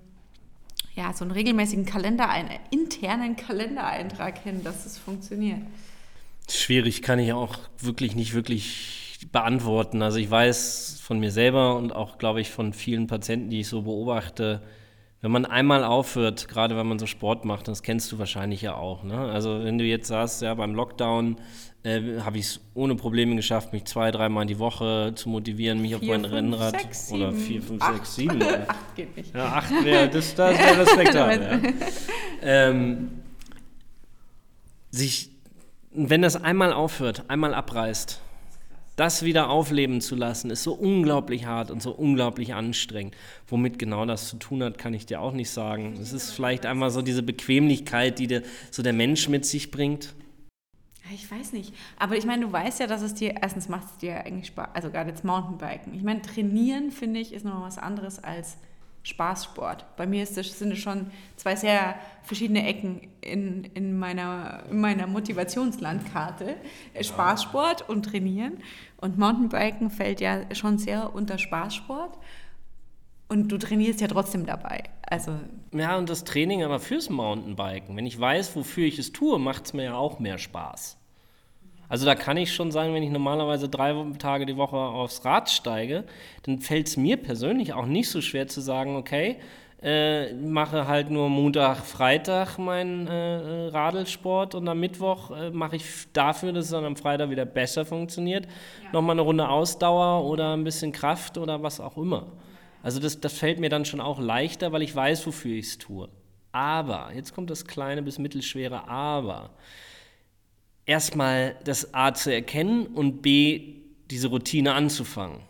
[0.97, 5.61] ja, so einen regelmäßigen Kalender, einen internen Kalendereintrag hin, dass es funktioniert?
[6.49, 10.03] Schwierig kann ich auch wirklich nicht wirklich beantworten.
[10.03, 13.69] Also ich weiß von mir selber und auch, glaube ich, von vielen Patienten, die ich
[13.69, 14.63] so beobachte,
[15.25, 18.75] wenn man einmal aufhört, gerade wenn man so Sport macht, das kennst du wahrscheinlich ja
[18.75, 19.05] auch.
[19.05, 19.17] Ne?
[19.17, 21.37] Also wenn du jetzt sagst, ja, beim Lockdown
[21.83, 25.95] äh, habe ich es ohne Probleme geschafft, mich zwei, dreimal die Woche zu motivieren, mich
[25.95, 27.95] auf Vier, mein fünf, Rennrad sechs, oder vier, fünf, acht.
[27.95, 28.39] sechs, sieben.
[28.39, 29.35] Ja, Acht geht nicht.
[29.35, 31.41] ja acht wäre, das, das wäre respektabel.
[32.43, 32.69] ja.
[32.69, 33.11] ähm,
[34.91, 35.31] sich,
[35.95, 38.21] wenn das einmal aufhört, einmal abreißt,
[38.97, 43.17] das wieder aufleben zu lassen, ist so unglaublich hart und so unglaublich anstrengend.
[43.49, 45.95] Womit genau das zu tun hat, kann ich dir auch nicht sagen.
[46.01, 50.15] Es ist vielleicht einmal so diese Bequemlichkeit, die der, so der Mensch mit sich bringt.
[51.13, 51.75] Ich weiß nicht.
[51.99, 54.69] Aber ich meine, du weißt ja, dass es dir, erstens macht es dir eigentlich Spaß,
[54.75, 55.95] also gerade jetzt Mountainbiken.
[55.95, 58.57] Ich meine, trainieren, finde ich, ist noch was anderes als
[59.05, 59.97] Spaßsport.
[59.97, 64.81] Bei mir ist das, sind es schon zwei sehr verschiedene Ecken in, in, meiner, in
[64.81, 66.57] meiner Motivationslandkarte.
[67.01, 68.59] Spaßsport und Trainieren.
[68.97, 72.19] Und Mountainbiken fällt ja schon sehr unter Spaßsport.
[73.29, 74.85] Und du trainierst ja trotzdem dabei.
[75.03, 75.39] Also
[75.73, 77.97] Ja, und das Training aber fürs Mountainbiken.
[77.97, 80.99] Wenn ich weiß, wofür ich es tue, macht es mir ja auch mehr Spaß.
[81.89, 85.51] Also da kann ich schon sagen, wenn ich normalerweise drei Tage die Woche aufs Rad
[85.51, 86.05] steige,
[86.43, 89.37] dann fällt es mir persönlich auch nicht so schwer zu sagen, okay,
[89.85, 95.85] äh, mache halt nur Montag, Freitag meinen äh, Radelsport und am Mittwoch äh, mache ich
[96.15, 98.93] dafür, dass es dann am Freitag wieder besser funktioniert, ja.
[98.93, 102.33] nochmal eine Runde Ausdauer oder ein bisschen Kraft oder was auch immer.
[102.83, 105.79] Also das, das fällt mir dann schon auch leichter, weil ich weiß, wofür ich es
[105.79, 106.09] tue.
[106.53, 109.51] Aber, jetzt kommt das kleine bis mittelschwere Aber.
[110.87, 113.77] Erstmal das A zu erkennen und B
[114.11, 115.41] diese Routine anzufangen.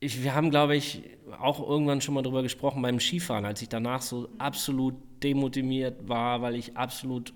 [0.00, 1.02] Ich, wir haben, glaube ich,
[1.38, 6.40] auch irgendwann schon mal darüber gesprochen beim Skifahren, als ich danach so absolut demotiviert war,
[6.40, 7.34] weil ich absolut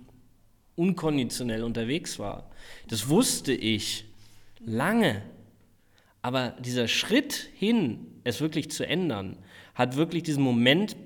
[0.77, 2.51] unkonditionell unterwegs war.
[2.89, 4.07] Das wusste ich.
[4.65, 5.23] Lange.
[6.23, 9.39] Aber dieser Schritt hin, es wirklich zu ändern,
[9.75, 10.97] hat wirklich diesen Moment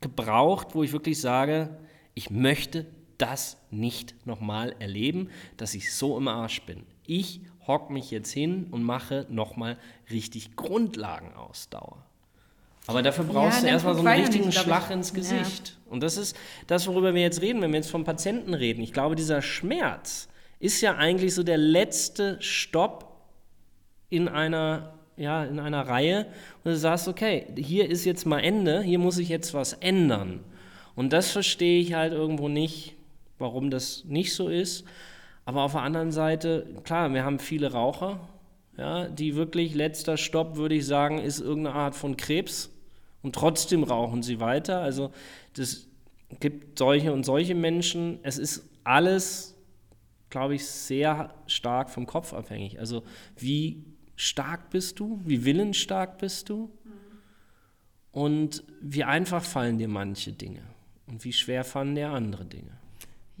[0.00, 1.78] gebraucht, wo ich wirklich sage,
[2.14, 2.86] ich möchte
[3.22, 6.84] das nicht nochmal erleben, dass ich so im Arsch bin.
[7.06, 9.78] Ich hock mich jetzt hin und mache nochmal
[10.10, 12.04] richtig Grundlagenausdauer.
[12.88, 15.68] Aber dafür brauchst ja, du erstmal so einen richtigen nicht, Schlag ins Gesicht.
[15.68, 15.92] Ja.
[15.92, 18.82] Und das ist das, worüber wir jetzt reden, wenn wir jetzt vom Patienten reden.
[18.82, 23.22] Ich glaube, dieser Schmerz ist ja eigentlich so der letzte Stopp
[24.08, 26.26] in einer, ja, in einer Reihe,
[26.64, 30.40] wo du sagst, okay, hier ist jetzt mal Ende, hier muss ich jetzt was ändern.
[30.96, 32.96] Und das verstehe ich halt irgendwo nicht,
[33.42, 34.84] warum das nicht so ist.
[35.44, 38.20] Aber auf der anderen Seite, klar, wir haben viele Raucher,
[38.78, 42.70] ja, die wirklich letzter Stopp, würde ich sagen, ist irgendeine Art von Krebs.
[43.22, 44.80] Und trotzdem rauchen sie weiter.
[44.80, 45.12] Also
[45.54, 45.86] das
[46.40, 48.18] gibt solche und solche Menschen.
[48.22, 49.54] Es ist alles,
[50.30, 52.80] glaube ich, sehr stark vom Kopf abhängig.
[52.80, 53.02] Also
[53.36, 53.84] wie
[54.16, 55.20] stark bist du?
[55.24, 56.70] Wie willensstark bist du?
[58.10, 60.62] Und wie einfach fallen dir manche Dinge?
[61.06, 62.81] Und wie schwer fallen dir andere Dinge?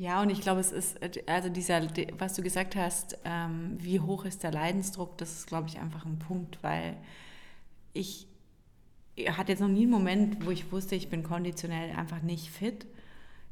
[0.02, 1.80] Ja, und ich glaube, es ist, also dieser,
[2.18, 6.04] was du gesagt hast, ähm, wie hoch ist der Leidensdruck, das ist, glaube ich, einfach
[6.04, 6.96] ein Punkt, weil
[7.92, 8.26] ich
[9.28, 12.84] hatte jetzt noch nie einen Moment, wo ich wusste, ich bin konditionell einfach nicht fit.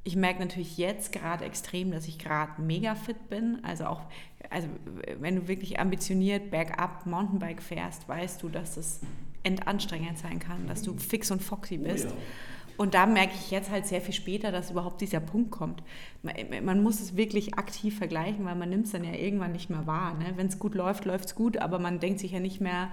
[0.02, 3.60] Ich merke natürlich jetzt gerade extrem, dass ich gerade mega fit bin.
[3.62, 4.02] Also auch,
[4.50, 4.66] also
[5.20, 8.98] wenn du wirklich ambitioniert bergab Mountainbike fährst, weißt du, dass es
[9.44, 12.06] endanstrengend sein kann, dass du fix und foxy bist.
[12.06, 12.16] Oh ja.
[12.80, 15.82] Und da merke ich jetzt halt sehr viel später, dass überhaupt dieser Punkt kommt.
[16.22, 19.68] Man, man muss es wirklich aktiv vergleichen, weil man nimmt es dann ja irgendwann nicht
[19.68, 20.14] mehr wahr.
[20.14, 20.32] Ne?
[20.36, 22.90] Wenn es gut läuft, läuft es gut, aber man denkt sich ja nicht mehr,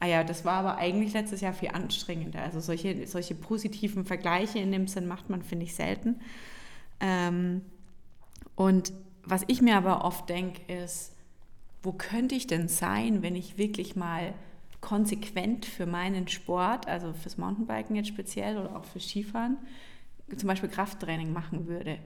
[0.00, 2.42] ah ja, das war aber eigentlich letztes Jahr viel anstrengender.
[2.42, 6.16] Also solche, solche positiven Vergleiche in dem Sinn macht man, finde ich, selten.
[6.98, 7.60] Ähm,
[8.56, 11.14] und was ich mir aber oft denke, ist,
[11.84, 14.34] wo könnte ich denn sein, wenn ich wirklich mal
[14.80, 19.58] konsequent für meinen Sport, also fürs Mountainbiken jetzt speziell oder auch fürs Skifahren,
[20.36, 21.98] zum Beispiel Krafttraining machen würde.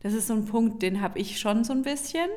[0.00, 2.28] Das ist so ein Punkt, den habe ich schon so ein bisschen.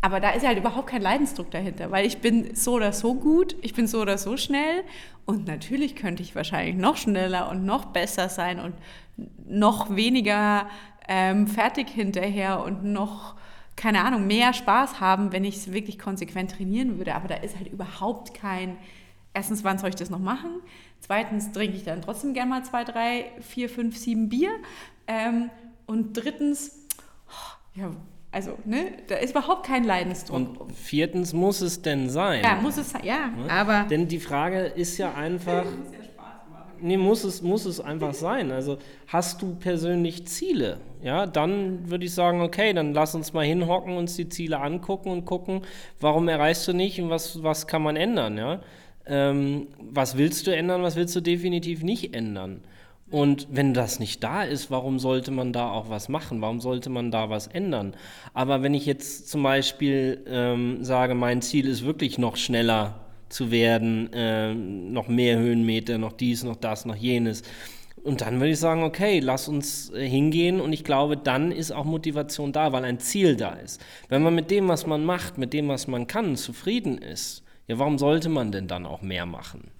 [0.00, 3.56] Aber da ist halt überhaupt kein Leidensdruck dahinter, weil ich bin so oder so gut,
[3.62, 4.84] ich bin so oder so schnell
[5.24, 8.74] und natürlich könnte ich wahrscheinlich noch schneller und noch besser sein und
[9.46, 10.68] noch weniger
[11.08, 13.36] ähm, fertig hinterher und noch,
[13.76, 17.14] keine Ahnung, mehr Spaß haben, wenn ich es wirklich konsequent trainieren würde.
[17.14, 18.76] Aber da ist halt überhaupt kein,
[19.32, 20.50] erstens, wann soll ich das noch machen?
[21.00, 24.50] Zweitens trinke ich dann trotzdem gerne mal zwei, drei, vier, fünf, sieben Bier.
[25.06, 25.50] Ähm,
[25.86, 26.86] und drittens,
[27.74, 27.90] ja,
[28.34, 30.60] also, ne, da ist überhaupt kein Leidensdruck.
[30.60, 32.42] Und viertens muss es denn sein.
[32.42, 33.50] Ja, muss es sein, ja, ne?
[33.50, 33.84] aber.
[33.84, 35.64] Denn die Frage ist ja einfach.
[35.64, 36.03] ja.
[36.84, 38.50] Nee, muss es, muss es einfach sein.
[38.52, 40.76] Also, hast du persönlich Ziele?
[41.02, 45.10] Ja, dann würde ich sagen, okay, dann lass uns mal hinhocken, uns die Ziele angucken
[45.10, 45.62] und gucken,
[45.98, 48.60] warum erreichst du nicht und was, was kann man ändern, ja?
[49.06, 52.60] Ähm, was willst du ändern, was willst du definitiv nicht ändern?
[53.10, 56.42] Und wenn das nicht da ist, warum sollte man da auch was machen?
[56.42, 57.94] Warum sollte man da was ändern?
[58.34, 63.50] Aber wenn ich jetzt zum Beispiel ähm, sage, mein Ziel ist wirklich noch schneller zu
[63.50, 67.42] werden, äh, noch mehr Höhenmeter, noch dies, noch das, noch jenes.
[68.02, 71.72] Und dann würde ich sagen, okay, lass uns äh, hingehen und ich glaube, dann ist
[71.72, 73.80] auch Motivation da, weil ein Ziel da ist.
[74.08, 77.78] Wenn man mit dem, was man macht, mit dem, was man kann, zufrieden ist, ja,
[77.78, 79.70] warum sollte man denn dann auch mehr machen?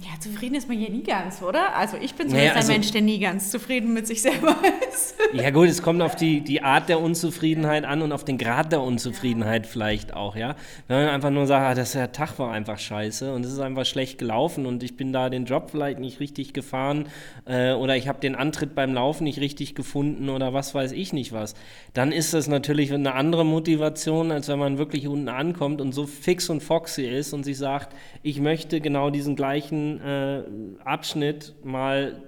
[0.00, 1.76] Ja, zufrieden ist man ja nie ganz, oder?
[1.76, 4.56] Also ich bin zumindest naja, also, ein Mensch, der nie ganz zufrieden mit sich selber
[4.92, 5.14] ist.
[5.32, 8.72] Ja gut, es kommt auf die, die Art der Unzufriedenheit an und auf den Grad
[8.72, 10.56] der Unzufriedenheit vielleicht auch, ja.
[10.88, 13.60] Wenn man einfach nur sagt, ah, das, der Tag war einfach scheiße und es ist
[13.60, 17.06] einfach schlecht gelaufen und ich bin da den Job vielleicht nicht richtig gefahren
[17.44, 21.12] äh, oder ich habe den Antritt beim Laufen nicht richtig gefunden oder was weiß ich
[21.12, 21.54] nicht was,
[21.92, 26.04] dann ist das natürlich eine andere Motivation, als wenn man wirklich unten ankommt und so
[26.06, 30.42] fix und foxy ist und sich sagt, ich möchte genau diesen gleichen äh,
[30.84, 32.22] Abschnitt mal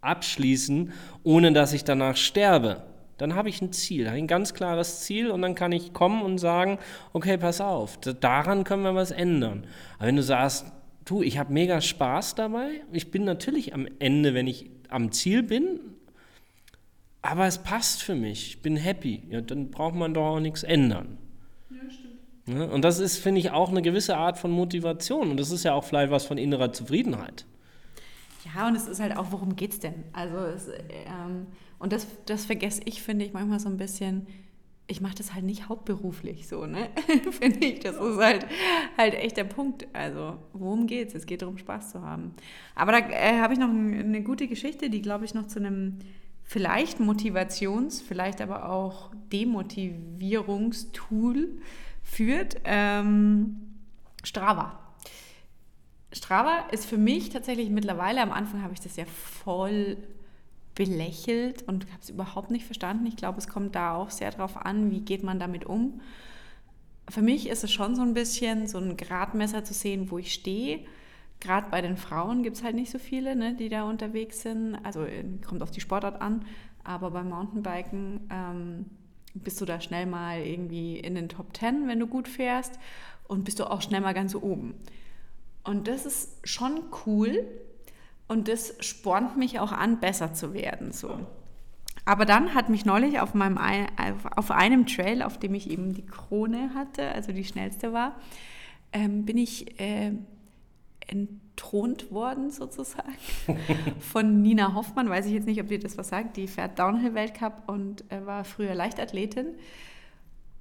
[0.00, 2.82] abschließen, ohne dass ich danach sterbe.
[3.18, 6.38] Dann habe ich ein Ziel, ein ganz klares Ziel und dann kann ich kommen und
[6.38, 6.78] sagen,
[7.12, 9.66] okay, pass auf, daran können wir was ändern.
[9.98, 10.72] Aber wenn du sagst,
[11.04, 15.42] du, ich habe mega Spaß dabei, ich bin natürlich am Ende, wenn ich am Ziel
[15.42, 15.80] bin,
[17.20, 20.62] aber es passt für mich, ich bin happy, ja, dann braucht man doch auch nichts
[20.62, 21.18] ändern.
[22.50, 22.68] Ne?
[22.68, 25.30] Und das ist, finde ich, auch eine gewisse Art von Motivation.
[25.30, 27.46] Und das ist ja auch vielleicht was von innerer Zufriedenheit.
[28.54, 30.04] Ja, und es ist halt auch, worum geht es denn?
[30.12, 31.46] Also, es, ähm,
[31.78, 34.26] und das, das vergesse ich, finde ich, manchmal so ein bisschen.
[34.86, 36.88] Ich mache das halt nicht hauptberuflich so, ne?
[37.30, 37.80] finde ich.
[37.80, 38.44] Das ist halt,
[38.98, 39.86] halt echt der Punkt.
[39.92, 41.14] Also, worum geht's?
[41.14, 42.34] Es geht darum, Spaß zu haben.
[42.74, 45.60] Aber da äh, habe ich noch ein, eine gute Geschichte, die, glaube ich, noch zu
[45.60, 45.98] einem
[46.42, 51.60] vielleicht Motivations-, vielleicht aber auch Demotivierungstool
[52.10, 52.56] führt.
[52.64, 53.60] Ähm,
[54.24, 54.78] Strava.
[56.12, 59.96] Strava ist für mich tatsächlich mittlerweile, am Anfang habe ich das ja voll
[60.74, 63.06] belächelt und habe es überhaupt nicht verstanden.
[63.06, 66.00] Ich glaube, es kommt da auch sehr darauf an, wie geht man damit um.
[67.08, 70.32] Für mich ist es schon so ein bisschen so ein Gradmesser zu sehen, wo ich
[70.32, 70.80] stehe.
[71.38, 74.76] Gerade bei den Frauen gibt es halt nicht so viele, ne, die da unterwegs sind.
[74.84, 76.44] Also äh, kommt auf die Sportart an.
[76.82, 78.86] Aber beim Mountainbiken ähm,
[79.34, 82.78] bist du da schnell mal irgendwie in den Top 10, wenn du gut fährst.
[83.28, 84.74] Und bist du auch schnell mal ganz oben.
[85.62, 87.46] Und das ist schon cool
[88.26, 90.92] und das spornt mich auch an, besser zu werden.
[90.92, 91.20] So.
[92.04, 93.58] Aber dann hat mich neulich auf, meinem,
[94.36, 98.16] auf einem Trail, auf dem ich eben die Krone hatte, also die schnellste war,
[98.92, 100.12] ähm, bin ich äh,
[101.60, 103.16] entthront worden sozusagen
[104.12, 105.08] von Nina Hoffmann.
[105.08, 106.36] Weiß ich jetzt nicht, ob dir das was sagt.
[106.36, 109.54] Die fährt Downhill-Weltcup und äh, war früher Leichtathletin.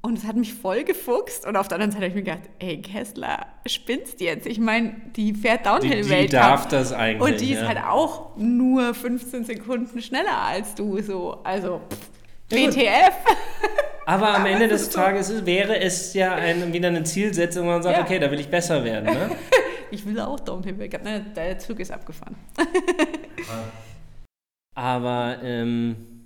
[0.01, 1.45] Und es hat mich voll gefuchst.
[1.45, 4.47] Und auf der anderen Seite habe ich mir gedacht, ey, Kessler, spinnst jetzt?
[4.47, 6.17] Ich meine, die fährt Downhill-Weltcup.
[6.17, 7.33] Die, die darf das eigentlich.
[7.33, 11.01] Und die ist halt auch nur 15 Sekunden schneller als du.
[11.01, 11.39] So.
[11.43, 13.13] Also, pff, ja, WTF.
[14.05, 17.97] Aber am Ende des Tages wäre es ja ein, wieder eine Zielsetzung, wo man sagt,
[17.97, 18.03] ja.
[18.03, 19.05] okay, da will ich besser werden.
[19.05, 19.29] Ne?
[19.91, 21.03] ich will auch Downhill-Weltcup.
[21.03, 22.35] Nein, der Zug ist abgefahren.
[24.75, 26.19] Aber, ähm,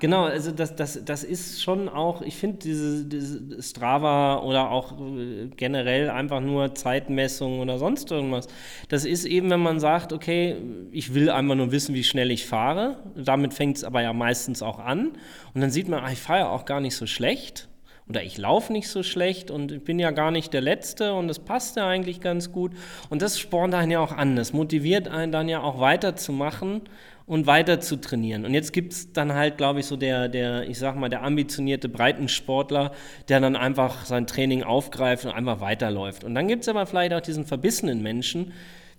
[0.00, 4.92] Genau, also das, das, das ist schon auch, ich finde diese, diese, Strava oder auch
[4.92, 8.46] äh, generell einfach nur Zeitmessung oder sonst irgendwas,
[8.88, 10.56] das ist eben, wenn man sagt, okay,
[10.92, 14.62] ich will einfach nur wissen, wie schnell ich fahre, damit fängt es aber ja meistens
[14.62, 15.14] auch an
[15.54, 17.68] und dann sieht man, ach, ich fahre ja auch gar nicht so schlecht
[18.08, 21.28] oder ich laufe nicht so schlecht und ich bin ja gar nicht der Letzte und
[21.28, 22.72] das passt ja eigentlich ganz gut
[23.10, 26.82] und das spornt einen ja auch an, das motiviert einen dann ja auch weiterzumachen
[27.28, 28.46] und weiter zu trainieren.
[28.46, 31.22] Und jetzt gibt es dann halt, glaube ich, so der, der, ich sag mal, der
[31.22, 32.92] ambitionierte Breitensportler,
[33.28, 36.24] der dann einfach sein Training aufgreift und einfach weiterläuft.
[36.24, 38.52] Und dann gibt es aber vielleicht auch diesen verbissenen Menschen,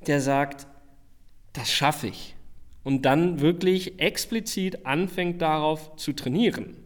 [0.06, 0.68] der sagt,
[1.54, 2.36] das schaffe ich.
[2.84, 6.78] Und dann wirklich explizit anfängt darauf zu trainieren.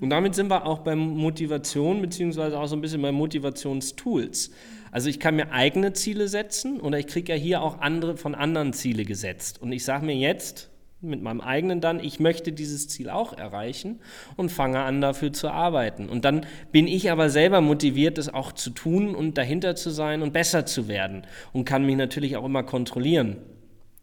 [0.00, 4.50] Und damit sind wir auch bei Motivation, beziehungsweise auch so ein bisschen bei Motivationstools.
[4.90, 8.34] Also ich kann mir eigene Ziele setzen oder ich kriege ja hier auch andere von
[8.34, 9.60] anderen Ziele gesetzt.
[9.60, 14.00] Und ich sage mir jetzt mit meinem eigenen dann, ich möchte dieses Ziel auch erreichen
[14.36, 16.08] und fange an dafür zu arbeiten.
[16.08, 20.22] Und dann bin ich aber selber motiviert, das auch zu tun und dahinter zu sein
[20.22, 23.36] und besser zu werden und kann mich natürlich auch immer kontrollieren.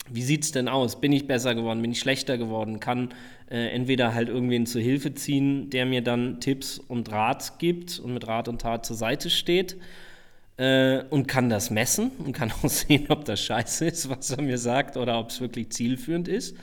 [0.09, 1.01] Wie sieht es denn aus?
[1.01, 1.81] Bin ich besser geworden?
[1.81, 2.79] Bin ich schlechter geworden?
[2.79, 3.09] Kann
[3.49, 8.13] äh, entweder halt irgendwen zu Hilfe ziehen, der mir dann Tipps und Rat gibt und
[8.13, 9.77] mit Rat und Tat zur Seite steht
[10.57, 14.41] äh, und kann das messen und kann auch sehen, ob das scheiße ist, was er
[14.41, 16.55] mir sagt oder ob es wirklich zielführend ist.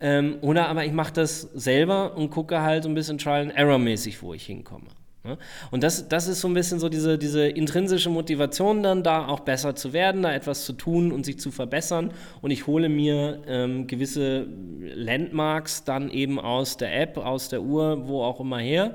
[0.00, 4.46] Ähm, oder aber ich mache das selber und gucke halt ein bisschen Trial-and-Error-mäßig, wo ich
[4.46, 4.86] hinkomme.
[5.28, 5.38] Ne?
[5.70, 9.40] Und das, das ist so ein bisschen so diese, diese intrinsische Motivation dann da auch
[9.40, 12.12] besser zu werden, da etwas zu tun und sich zu verbessern.
[12.42, 14.46] Und ich hole mir ähm, gewisse
[14.80, 18.94] Landmarks dann eben aus der App, aus der Uhr, wo auch immer her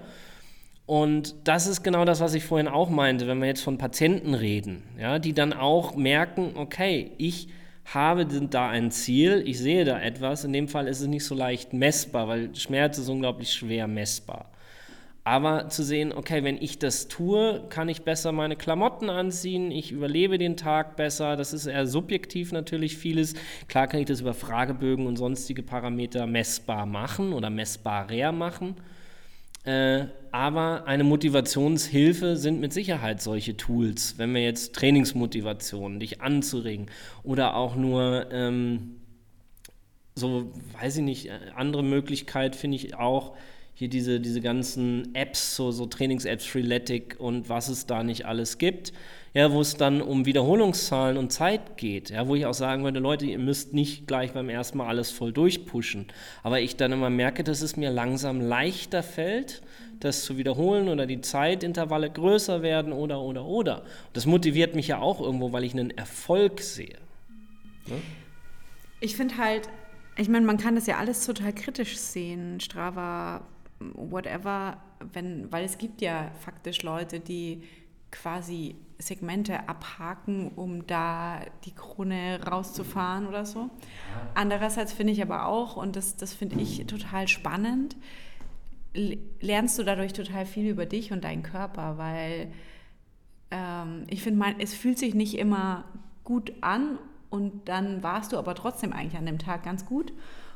[0.85, 4.33] und das ist genau das, was ich vorhin auch meinte, wenn wir jetzt von Patienten
[4.33, 7.47] reden, ja, die dann auch merken, okay, ich
[7.85, 10.43] habe da ein Ziel, ich sehe da etwas.
[10.43, 14.49] In dem Fall ist es nicht so leicht messbar, weil Schmerz ist unglaublich schwer messbar.
[15.25, 19.91] Aber zu sehen, okay, wenn ich das tue, kann ich besser meine Klamotten anziehen, ich
[19.91, 21.37] überlebe den Tag besser.
[21.37, 23.33] Das ist eher subjektiv natürlich vieles.
[23.69, 28.75] Klar kann ich das über Fragebögen und sonstige Parameter messbar machen oder messbarer machen.
[29.63, 36.87] Äh, aber eine Motivationshilfe sind mit Sicherheit solche Tools, wenn wir jetzt Trainingsmotivation, dich anzuregen
[37.23, 38.99] oder auch nur ähm,
[40.15, 43.37] so, weiß ich nicht, äh, andere Möglichkeit finde ich auch,
[43.75, 48.57] hier diese, diese ganzen Apps, so, so Trainings-Apps, Freeletic und was es da nicht alles
[48.57, 48.93] gibt,
[49.33, 52.99] ja, wo es dann um Wiederholungszahlen und Zeit geht, ja, wo ich auch sagen würde,
[52.99, 56.07] Leute, ihr müsst nicht gleich beim ersten Mal alles voll durchpushen,
[56.43, 59.63] aber ich dann immer merke, dass es mir langsam leichter fällt,
[59.99, 63.83] das zu wiederholen oder die Zeitintervalle größer werden oder, oder, oder.
[64.11, 66.97] Das motiviert mich ja auch irgendwo, weil ich einen Erfolg sehe.
[67.87, 67.95] Ne?
[68.99, 69.67] Ich finde halt,
[70.15, 73.41] ich meine, man kann das ja alles total kritisch sehen, Strava,
[73.95, 74.77] whatever,
[75.11, 77.63] wenn, weil es gibt ja faktisch Leute, die
[78.11, 83.69] quasi Segmente abhaken, um da die Krone rauszufahren oder so.
[84.35, 87.97] Andererseits finde ich aber auch, und das, das finde ich total spannend,
[89.41, 92.51] lernst du dadurch total viel über dich und deinen Körper, weil
[93.51, 95.85] ähm, ich finde, es fühlt sich nicht immer
[96.23, 100.13] gut an und dann warst du aber trotzdem eigentlich an dem Tag ganz gut.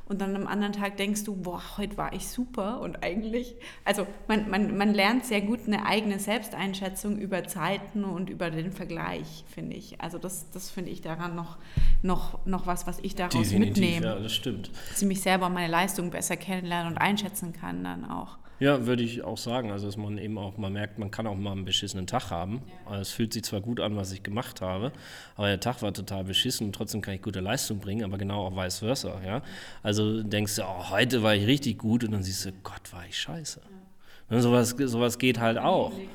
[0.10, 4.08] Und dann am anderen Tag denkst du, boah, heute war ich super und eigentlich, also
[4.28, 9.43] man, man, man lernt sehr gut eine eigene Selbsteinschätzung über Zeiten und über den Vergleich,
[9.53, 9.99] finde ich.
[9.99, 11.58] Also das, das finde ich daran noch,
[12.01, 14.05] noch, noch was, was ich daraus Definitiv, mitnehme.
[14.05, 14.72] Ja, das stimmt.
[14.89, 18.38] Dass ich mich selber meine Leistung besser kennenlernen und einschätzen kann dann auch.
[18.60, 19.72] Ja, würde ich auch sagen.
[19.72, 22.62] Also, dass man eben auch mal merkt, man kann auch mal einen beschissenen Tag haben.
[22.86, 22.91] Ja.
[22.91, 24.91] Also, es fühlt sich zwar gut an, was ich gemacht habe,
[25.36, 28.47] aber der Tag war total beschissen und trotzdem kann ich gute Leistung bringen, aber genau
[28.47, 29.22] auch vice versa.
[29.26, 29.41] Ja?
[29.84, 33.05] Also denkst du, oh, heute war ich richtig gut und dann siehst du, Gott, war
[33.08, 33.62] ich scheiße.
[33.64, 34.36] Ja.
[34.36, 35.91] Ne, sowas, sowas geht halt auch.
[35.91, 36.05] Ne?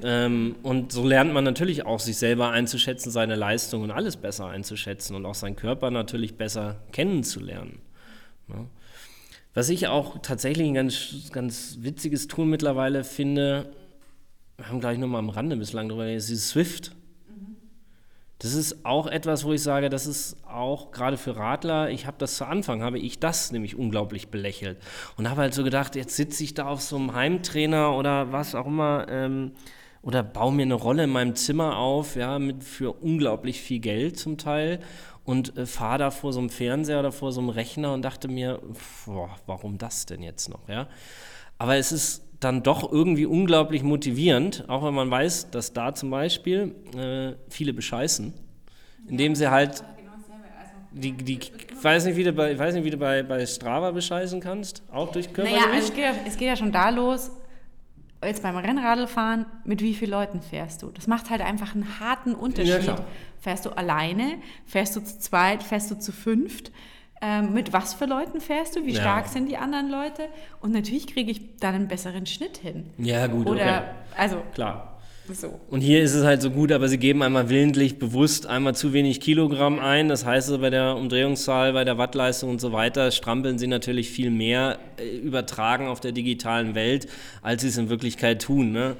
[0.00, 4.46] Ähm, und so lernt man natürlich auch, sich selber einzuschätzen, seine Leistung und alles besser
[4.46, 7.80] einzuschätzen und auch seinen Körper natürlich besser kennenzulernen.
[8.48, 8.64] Ja?
[9.58, 13.72] Was ich auch tatsächlich ein ganz, ganz witziges Tool mittlerweile finde,
[14.56, 16.94] wir haben gleich nur mal am Rande bislang drüber geredet, ist Swift.
[18.38, 22.18] Das ist auch etwas, wo ich sage, das ist auch gerade für Radler, ich habe
[22.20, 24.78] das zu Anfang, habe ich das nämlich unglaublich belächelt
[25.16, 28.54] und habe halt so gedacht, jetzt sitze ich da auf so einem Heimtrainer oder was
[28.54, 29.50] auch immer ähm,
[30.02, 34.20] oder baue mir eine Rolle in meinem Zimmer auf, ja, mit für unglaublich viel Geld
[34.20, 34.78] zum Teil
[35.28, 38.28] und äh, fahre da vor so einem Fernseher oder vor so einem Rechner und dachte
[38.28, 38.62] mir,
[39.04, 40.88] boah, warum das denn jetzt noch, ja?
[41.58, 46.08] Aber es ist dann doch irgendwie unglaublich motivierend, auch wenn man weiß, dass da zum
[46.08, 48.32] Beispiel äh, viele bescheißen,
[49.06, 49.84] indem sie halt
[50.92, 53.44] die, die, ich weiß nicht, wie du bei, ich weiß nicht, wie du bei, bei
[53.44, 55.68] Strava bescheißen kannst, auch durch Körpergewicht.
[55.68, 57.30] Naja, es, geht ja, es geht ja schon da los,
[58.22, 60.90] jetzt beim Rennradfahren, mit wie vielen Leuten fährst du?
[60.90, 62.86] Das macht halt einfach einen harten Unterschied.
[62.86, 63.04] Ja,
[63.40, 64.38] fährst du alleine?
[64.66, 65.62] Fährst du zu zweit?
[65.62, 66.72] Fährst du zu fünft?
[67.20, 68.86] Ähm, mit was für Leuten fährst du?
[68.86, 69.00] Wie ja.
[69.00, 70.28] stark sind die anderen Leute?
[70.60, 72.90] Und natürlich kriege ich dann einen besseren Schnitt hin.
[72.98, 73.82] Ja, gut, Oder, okay.
[74.16, 74.97] Also, klar.
[75.34, 75.60] So.
[75.68, 78.94] Und hier ist es halt so gut, aber sie geben einmal willentlich bewusst einmal zu
[78.94, 80.08] wenig Kilogramm ein.
[80.08, 84.10] Das heißt, also bei der Umdrehungszahl, bei der Wattleistung und so weiter strampeln sie natürlich
[84.10, 87.08] viel mehr äh, übertragen auf der digitalen Welt,
[87.42, 88.72] als sie es in Wirklichkeit tun.
[88.72, 88.96] Ne?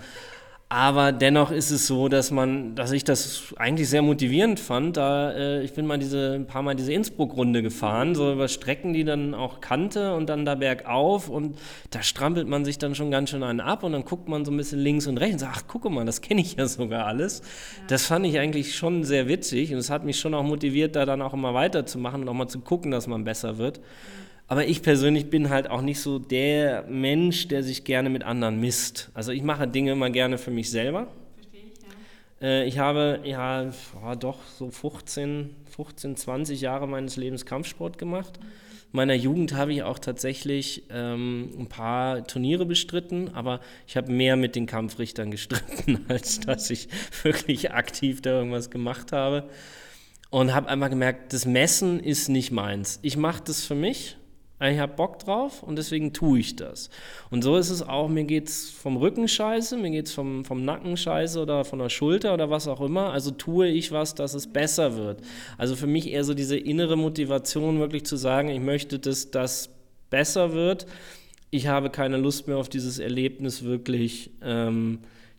[0.70, 4.98] Aber dennoch ist es so, dass man, dass ich das eigentlich sehr motivierend fand.
[4.98, 8.92] Da, äh, ich bin mal diese, ein paar Mal diese Innsbruck-Runde gefahren, so über Strecken,
[8.92, 11.56] die dann auch kannte und dann da bergauf und
[11.90, 14.50] da strampelt man sich dann schon ganz schön einen ab und dann guckt man so
[14.50, 17.06] ein bisschen links und rechts und sagt, ach, guck mal, das kenne ich ja sogar
[17.06, 17.38] alles.
[17.38, 17.84] Ja.
[17.88, 21.06] Das fand ich eigentlich schon sehr witzig und es hat mich schon auch motiviert, da
[21.06, 23.78] dann auch immer weiterzumachen und auch mal zu gucken, dass man besser wird.
[23.78, 24.28] Mhm.
[24.51, 28.59] Aber ich persönlich bin halt auch nicht so der Mensch, der sich gerne mit anderen
[28.59, 29.11] misst.
[29.12, 31.09] Also ich mache Dinge immer gerne für mich selber.
[31.34, 32.49] Verstehe ich, ja.
[32.49, 33.70] Äh, ich habe ja
[34.03, 38.40] oh, doch so 15, 15, 20 Jahre meines Lebens Kampfsport gemacht.
[38.90, 44.11] In meiner Jugend habe ich auch tatsächlich ähm, ein paar Turniere bestritten, aber ich habe
[44.11, 46.88] mehr mit den Kampfrichtern gestritten, als dass ich
[47.22, 49.51] wirklich aktiv da irgendwas gemacht habe.
[50.30, 52.99] Und habe einmal gemerkt, das Messen ist nicht meins.
[53.03, 54.16] Ich mache das für mich
[54.61, 56.90] ich habe Bock drauf und deswegen tue ich das.
[57.30, 60.44] Und so ist es auch, mir geht es vom Rücken scheiße, mir geht es vom,
[60.44, 63.12] vom Nacken scheiße oder von der Schulter oder was auch immer.
[63.12, 65.22] Also tue ich was, dass es besser wird.
[65.59, 69.70] Also für mich eher so diese innere Motivation, wirklich zu sagen, ich möchte, dass das
[70.11, 70.86] besser wird.
[71.50, 74.32] Ich habe keine Lust mehr auf dieses Erlebnis wirklich.
[74.42, 74.98] Ähm,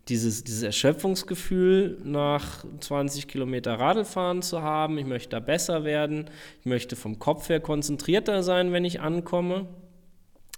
[0.09, 4.97] dieses, dieses Erschöpfungsgefühl nach 20 Kilometer Radlfahren zu haben.
[4.97, 6.29] Ich möchte da besser werden.
[6.59, 9.67] Ich möchte vom Kopf her konzentrierter sein, wenn ich ankomme.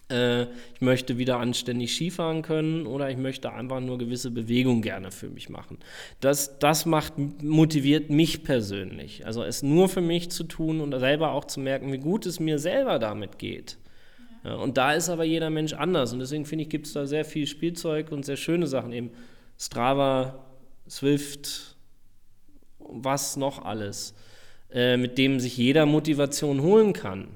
[0.09, 0.43] Äh,
[0.73, 5.29] ich möchte wieder anständig Skifahren können oder ich möchte einfach nur gewisse Bewegungen gerne für
[5.29, 5.77] mich machen.
[6.19, 9.25] Das, das macht, motiviert mich persönlich.
[9.25, 12.39] Also es nur für mich zu tun und selber auch zu merken, wie gut es
[12.39, 13.77] mir selber damit geht.
[14.43, 16.13] Ja, und da ist aber jeder Mensch anders.
[16.13, 19.11] Und deswegen finde ich, gibt es da sehr viel Spielzeug und sehr schöne Sachen eben
[19.61, 20.39] Strava,
[20.89, 21.75] Swift,
[22.79, 24.15] was noch alles,
[24.71, 27.27] äh, mit dem sich jeder Motivation holen kann.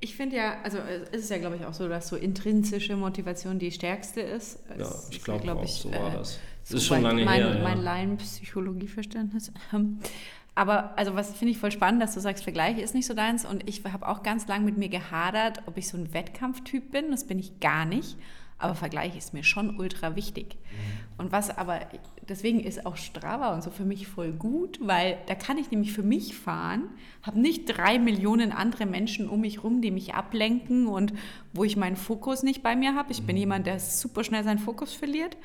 [0.00, 0.76] Ich finde ja, also
[1.12, 4.58] es ist ja, glaube ich, auch so, dass so intrinsische Motivation die stärkste ist.
[4.78, 6.38] Ja, ich glaube glaub auch, ich, so war äh, das.
[6.64, 7.54] Das ist schon lange mein, her.
[7.54, 7.62] Ja.
[7.62, 9.50] Mein Laienpsychologieverständnis.
[10.54, 13.46] Aber also was finde ich voll spannend, dass du sagst, Vergleich ist nicht so deins.
[13.46, 17.10] Und ich habe auch ganz lange mit mir gehadert, ob ich so ein Wettkampftyp bin.
[17.10, 18.18] Das bin ich gar nicht
[18.62, 20.56] aber Vergleich ist mir schon ultra wichtig.
[20.56, 21.18] Mhm.
[21.18, 21.80] Und was aber,
[22.28, 25.92] deswegen ist auch Strava und so für mich voll gut, weil da kann ich nämlich
[25.92, 26.84] für mich fahren,
[27.22, 31.12] habe nicht drei Millionen andere Menschen um mich rum, die mich ablenken und
[31.52, 33.12] wo ich meinen Fokus nicht bei mir habe.
[33.12, 33.40] Ich bin mhm.
[33.40, 35.36] jemand, der super schnell seinen Fokus verliert,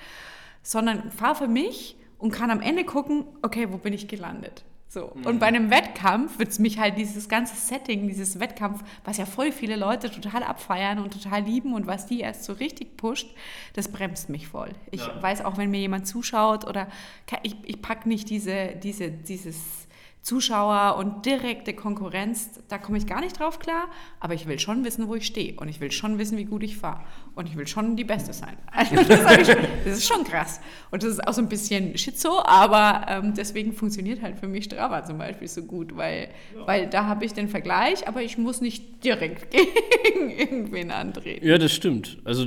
[0.63, 4.63] sondern fahre für mich und kann am Ende gucken, okay, wo bin ich gelandet?
[4.97, 5.11] So.
[5.13, 5.25] Mhm.
[5.25, 9.25] Und bei einem Wettkampf wird es mich halt dieses ganze Setting, dieses Wettkampf, was ja
[9.25, 13.29] voll viele Leute total abfeiern und total lieben und was die erst so richtig pusht,
[13.73, 14.71] das bremst mich voll.
[14.89, 15.21] Ich ja.
[15.21, 16.87] weiß auch, wenn mir jemand zuschaut oder
[17.43, 19.86] ich, ich packe nicht diese, diese, dieses
[20.27, 23.87] Zuschauer und direkte Konkurrenz, da komme ich gar nicht drauf klar,
[24.19, 26.63] aber ich will schon wissen, wo ich stehe und ich will schon wissen, wie gut
[26.63, 26.99] ich fahre
[27.35, 28.57] und ich will schon die Beste sein.
[28.77, 29.07] Also das,
[29.85, 30.59] das, ist schon krass
[30.91, 34.65] und das ist auch so ein bisschen schizo, aber ähm, deswegen funktioniert halt für mich
[34.65, 36.67] Strava zum Beispiel so gut, weil, ja.
[36.67, 39.49] weil da habe ich den Vergleich, aber ich muss nicht direkt
[40.03, 41.47] gegen irgendwen antreten.
[41.47, 42.17] Ja, das stimmt.
[42.25, 42.45] Also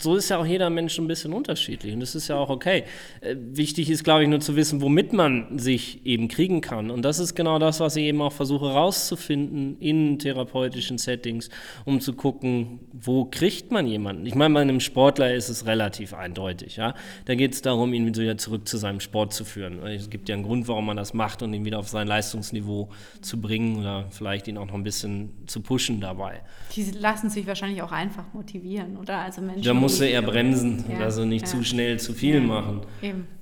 [0.00, 2.84] so ist ja auch jeder Mensch ein bisschen unterschiedlich und das ist ja auch okay.
[3.20, 7.07] Äh, wichtig ist, glaube ich, nur zu wissen, womit man sich eben kriegen kann und
[7.08, 11.48] das ist genau das, was ich eben auch versuche rauszufinden in therapeutischen Settings,
[11.86, 14.26] um zu gucken, wo kriegt man jemanden.
[14.26, 16.76] Ich meine, bei einem Sportler ist es relativ eindeutig.
[16.76, 16.94] Ja?
[17.24, 19.84] Da geht es darum, ihn wieder zurück zu seinem Sport zu führen.
[19.86, 22.90] Es gibt ja einen Grund, warum man das macht und ihn wieder auf sein Leistungsniveau
[23.22, 26.42] zu bringen oder vielleicht ihn auch noch ein bisschen zu pushen dabei.
[26.76, 29.18] Die lassen sich wahrscheinlich auch einfach motivieren, oder?
[29.18, 30.98] Also Menschen, da musst du eher bremsen, ja.
[30.98, 31.52] also nicht ja.
[31.52, 32.40] zu schnell zu viel ja.
[32.40, 32.82] machen.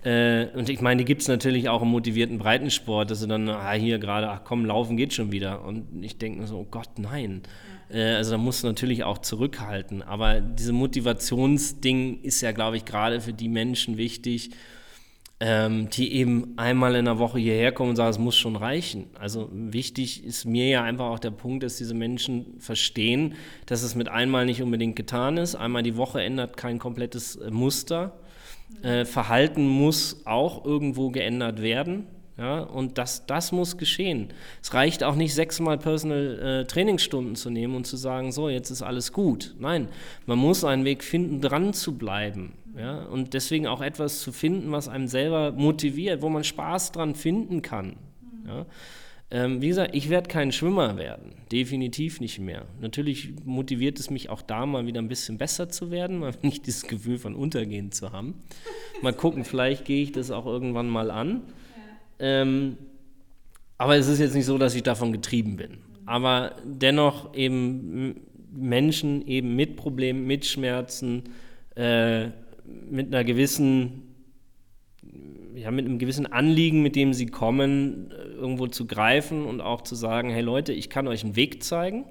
[0.05, 3.45] Äh, und ich meine, die gibt es natürlich auch im motivierten Breitensport, dass du dann
[3.55, 5.64] ah, hier gerade, ach komm, laufen geht schon wieder.
[5.64, 7.42] Und ich denke mir so, oh Gott, nein.
[7.90, 10.03] Äh, also da musst du natürlich auch zurückhalten.
[10.03, 14.51] Aber diese Motivationsding ist ja, glaube ich, gerade für die Menschen wichtig,
[15.38, 19.11] ähm, die eben einmal in der Woche hierher kommen und sagen, es muss schon reichen.
[19.18, 23.34] Also wichtig ist mir ja einfach auch der Punkt, dass diese Menschen verstehen,
[23.66, 25.55] dass es mit einmal nicht unbedingt getan ist.
[25.55, 28.18] Einmal die Woche ändert kein komplettes äh, Muster.
[28.82, 32.07] Äh, Verhalten muss auch irgendwo geändert werden.
[32.39, 34.28] Ja, und das, das muss geschehen.
[34.62, 38.70] Es reicht auch nicht, sechsmal Personal äh, Trainingsstunden zu nehmen und zu sagen, so, jetzt
[38.70, 39.55] ist alles gut.
[39.59, 39.89] Nein,
[40.26, 42.53] man muss einen Weg finden, dran zu bleiben.
[42.76, 47.14] Ja, und deswegen auch etwas zu finden, was einem selber motiviert, wo man Spaß dran
[47.14, 47.97] finden kann.
[48.47, 48.66] Ja.
[49.30, 52.66] Ähm, wie gesagt, ich werde kein Schwimmer werden, definitiv nicht mehr.
[52.80, 56.66] Natürlich motiviert es mich auch da mal wieder ein bisschen besser zu werden, mal nicht
[56.66, 58.34] dieses Gefühl von Untergehen zu haben.
[59.01, 61.43] Mal gucken, vielleicht gehe ich das auch irgendwann mal an.
[62.19, 62.77] Ähm,
[63.79, 65.79] aber es ist jetzt nicht so, dass ich davon getrieben bin.
[66.07, 68.21] Aber dennoch eben
[68.53, 71.25] Menschen eben mit Problemen, mit Schmerzen,
[71.75, 72.29] äh,
[72.89, 74.14] mit einer gewissen,
[75.55, 79.95] ja, mit einem gewissen Anliegen, mit dem sie kommen, irgendwo zu greifen und auch zu
[79.95, 82.05] sagen, hey Leute, ich kann euch einen Weg zeigen.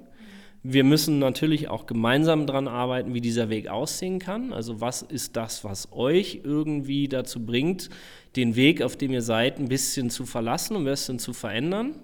[0.68, 4.52] Wir müssen natürlich auch gemeinsam daran arbeiten, wie dieser Weg aussehen kann.
[4.52, 7.88] Also was ist das, was euch irgendwie dazu bringt,
[8.34, 11.94] den Weg, auf dem ihr seid, ein bisschen zu verlassen und ein bisschen zu verändern.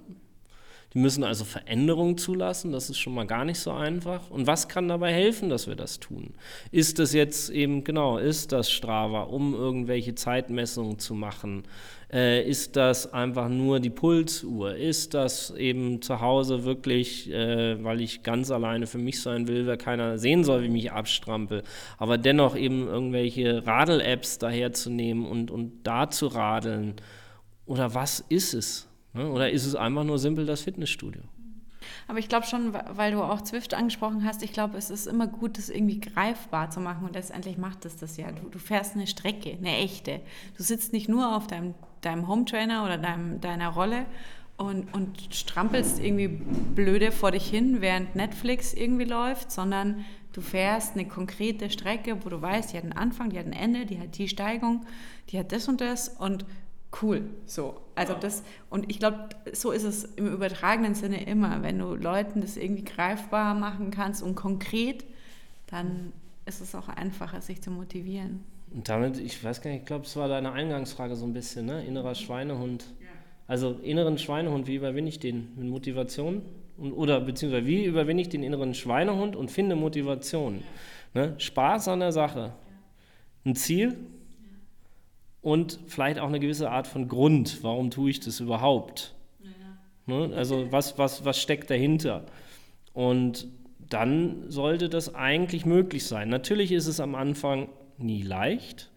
[0.95, 4.31] Die müssen also Veränderungen zulassen, das ist schon mal gar nicht so einfach.
[4.31, 6.35] Und was kann dabei helfen, dass wir das tun?
[6.71, 11.65] Ist das jetzt eben, genau, ist das Strava, um irgendwelche Zeitmessungen zu machen?
[12.13, 14.75] Äh, ist das einfach nur die Pulsuhr?
[14.75, 19.67] Ist das eben zu Hause wirklich, äh, weil ich ganz alleine für mich sein will,
[19.67, 21.63] weil keiner sehen soll, wie ich mich abstrampel,
[21.97, 26.97] aber dennoch eben irgendwelche Radel-Apps daherzunehmen und, und da zu radeln?
[27.65, 28.89] Oder was ist es?
[29.15, 29.31] Ne?
[29.31, 31.23] Oder ist es einfach nur simpel das Fitnessstudio?
[32.09, 35.27] Aber ich glaube schon, weil du auch Zwift angesprochen hast, ich glaube, es ist immer
[35.27, 38.31] gut, das irgendwie greifbar zu machen und letztendlich macht es das ja.
[38.33, 40.21] Du, du fährst eine Strecke, eine echte.
[40.57, 44.05] Du sitzt nicht nur auf deinem, deinem Home-Trainer oder deinem, deiner Rolle
[44.57, 50.95] und, und strampelst irgendwie blöde vor dich hin, während Netflix irgendwie läuft, sondern du fährst
[50.95, 53.99] eine konkrete Strecke, wo du weißt, die hat einen Anfang, die hat ein Ende, die
[53.99, 54.85] hat die Steigung,
[55.31, 56.45] die hat das und das und
[57.01, 57.25] cool.
[57.47, 57.81] So.
[57.95, 61.63] Also das, und ich glaube, so ist es im übertragenen Sinne immer.
[61.63, 65.05] Wenn du Leuten das irgendwie greifbar machen kannst und konkret,
[65.67, 66.13] dann
[66.45, 68.45] ist es auch einfacher, sich zu motivieren.
[68.75, 71.67] Und damit, ich weiß gar nicht, ich glaube, es war deine Eingangsfrage so ein bisschen,
[71.67, 71.85] ne?
[71.85, 72.85] Innerer Schweinehund.
[73.01, 73.09] Ja.
[73.47, 75.49] Also inneren Schweinehund, wie überwinde ich den?
[75.57, 76.43] Mit Motivation?
[76.79, 80.63] Und, oder beziehungsweise wie überwinde ich den inneren Schweinehund und finde Motivation?
[81.15, 81.27] Ja.
[81.27, 81.35] Ne?
[81.39, 82.39] Spaß an der Sache.
[82.39, 82.53] Ja.
[83.45, 83.99] Ein Ziel,
[85.43, 89.15] und vielleicht auch eine gewisse Art von Grund, warum tue ich das überhaupt?
[90.07, 90.31] Ne?
[90.35, 92.25] Also was, was, was steckt dahinter?
[92.93, 93.49] Und
[93.79, 96.29] dann sollte das eigentlich möglich sein.
[96.29, 97.69] Natürlich ist es am Anfang
[97.99, 98.91] nie leicht.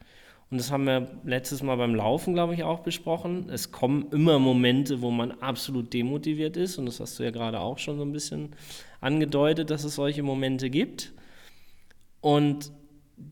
[0.51, 3.49] Und das haben wir letztes Mal beim Laufen, glaube ich, auch besprochen.
[3.49, 6.77] Es kommen immer Momente, wo man absolut demotiviert ist.
[6.77, 8.55] Und das hast du ja gerade auch schon so ein bisschen
[9.01, 11.13] angedeutet, dass es solche Momente gibt.
[12.21, 12.71] Und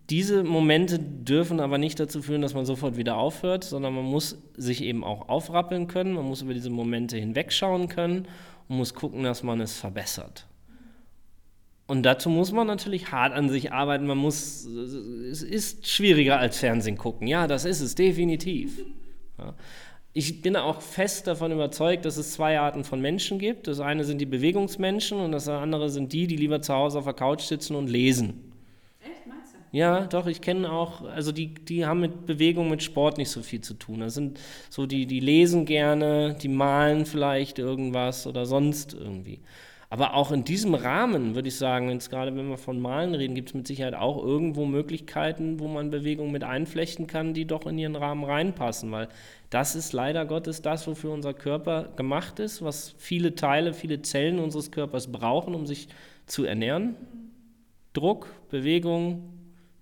[0.10, 4.38] diese Momente dürfen aber nicht dazu führen, dass man sofort wieder aufhört, sondern man muss
[4.56, 8.28] sich eben auch aufrappeln können, man muss über diese Momente hinwegschauen können
[8.68, 10.48] und muss gucken, dass man es verbessert.
[11.86, 14.08] Und dazu muss man natürlich hart an sich arbeiten.
[14.08, 17.28] Man muss, es ist schwieriger als Fernsehen gucken.
[17.28, 18.80] Ja, das ist es, definitiv.
[19.38, 19.54] Ja.
[20.14, 23.68] Ich bin auch fest davon überzeugt, dass es zwei Arten von Menschen gibt.
[23.68, 27.06] Das eine sind die Bewegungsmenschen und das andere sind die, die lieber zu Hause auf
[27.06, 28.52] der Couch sitzen und lesen.
[29.72, 33.42] Ja, doch, ich kenne auch, also die, die haben mit Bewegung, mit Sport nicht so
[33.42, 34.02] viel zu tun.
[34.02, 39.40] Das sind so, die, die lesen gerne, die malen vielleicht irgendwas oder sonst irgendwie.
[39.94, 43.36] Aber auch in diesem Rahmen würde ich sagen, jetzt gerade wenn wir von Malen reden,
[43.36, 47.68] gibt es mit Sicherheit auch irgendwo Möglichkeiten, wo man Bewegung mit einflechten kann, die doch
[47.68, 49.08] in ihren Rahmen reinpassen, weil
[49.52, 54.40] das ist leider Gottes das, wofür unser Körper gemacht ist, was viele Teile, viele Zellen
[54.40, 55.90] unseres Körpers brauchen, um sich
[56.26, 56.96] zu ernähren.
[57.94, 59.30] Druck, Bewegung,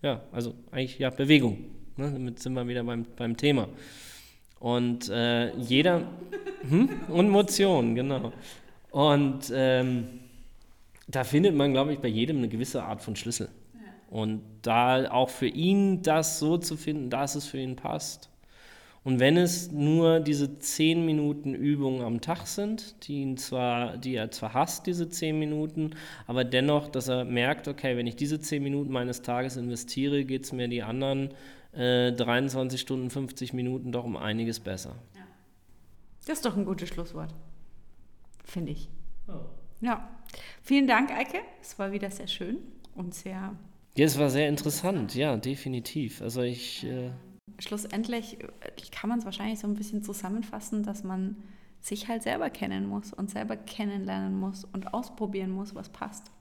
[0.02, 1.58] ja, also eigentlich ja Bewegung.
[1.96, 2.12] Ne?
[2.12, 3.70] Damit sind wir wieder beim, beim Thema.
[4.60, 6.02] Und äh, jeder
[6.70, 6.90] hm?
[7.08, 8.34] und Motion, genau.
[8.92, 10.20] Und ähm,
[11.08, 13.50] da findet man, glaube ich, bei jedem eine gewisse Art von Schlüssel.
[14.10, 18.30] Und da auch für ihn das so zu finden, dass es für ihn passt.
[19.04, 24.14] Und wenn es nur diese zehn Minuten Übung am Tag sind, die, ihn zwar, die
[24.16, 25.92] er zwar hasst, diese zehn Minuten,
[26.28, 30.44] aber dennoch, dass er merkt, okay, wenn ich diese zehn Minuten meines Tages investiere, geht
[30.44, 31.30] es mir die anderen
[31.72, 34.96] äh, 23 Stunden, 50 Minuten doch um einiges besser.
[35.16, 35.22] Ja.
[36.28, 37.34] Das ist doch ein gutes Schlusswort
[38.44, 38.90] finde ich.
[39.28, 39.46] Oh.
[39.82, 40.08] Ja.
[40.64, 41.40] Vielen Dank, Eike.
[41.62, 42.60] Es war wieder sehr schön
[42.96, 43.56] und sehr.
[43.96, 46.22] Ja, es war sehr interessant, ja, definitiv.
[46.22, 46.86] Also ich.
[46.86, 47.12] Äh
[47.60, 48.48] Schlussendlich äh,
[48.92, 51.36] kann man es wahrscheinlich so ein bisschen zusammenfassen, dass man
[51.82, 56.32] sich halt selber kennen muss und selber kennenlernen muss und ausprobieren muss, was passt.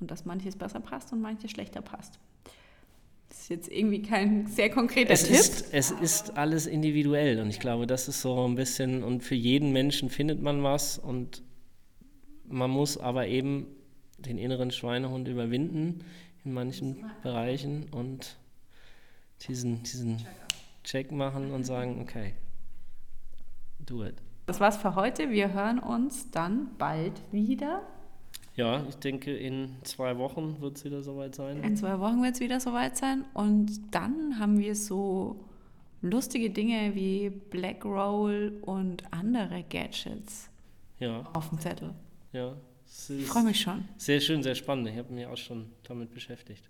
[0.00, 2.18] Und dass manches besser passt und manches schlechter passt.
[3.32, 5.32] Das ist jetzt irgendwie kein sehr konkreter es Tipp.
[5.32, 9.34] Ist, es ist alles individuell und ich glaube, das ist so ein bisschen, und für
[9.34, 11.42] jeden Menschen findet man was und
[12.44, 13.68] man muss aber eben
[14.18, 16.04] den inneren Schweinehund überwinden
[16.44, 18.36] in manchen Bereichen und
[19.48, 20.18] diesen, diesen
[20.84, 22.34] Check machen und sagen, okay,
[23.78, 24.16] do it.
[24.44, 25.30] Das war's für heute.
[25.30, 27.80] Wir hören uns dann bald wieder.
[28.54, 31.62] Ja, ich denke, in zwei Wochen wird es wieder soweit sein.
[31.62, 33.24] In zwei Wochen wird es wieder soweit sein.
[33.32, 35.44] Und dann haben wir so
[36.02, 40.50] lustige Dinge wie Black Roll und andere Gadgets
[40.98, 41.24] ja.
[41.32, 41.94] auf dem Zettel.
[42.32, 42.54] Ja.
[43.08, 43.88] Ich freue mich schon.
[43.96, 44.88] Sehr schön, sehr spannend.
[44.88, 46.68] Ich habe mich auch schon damit beschäftigt.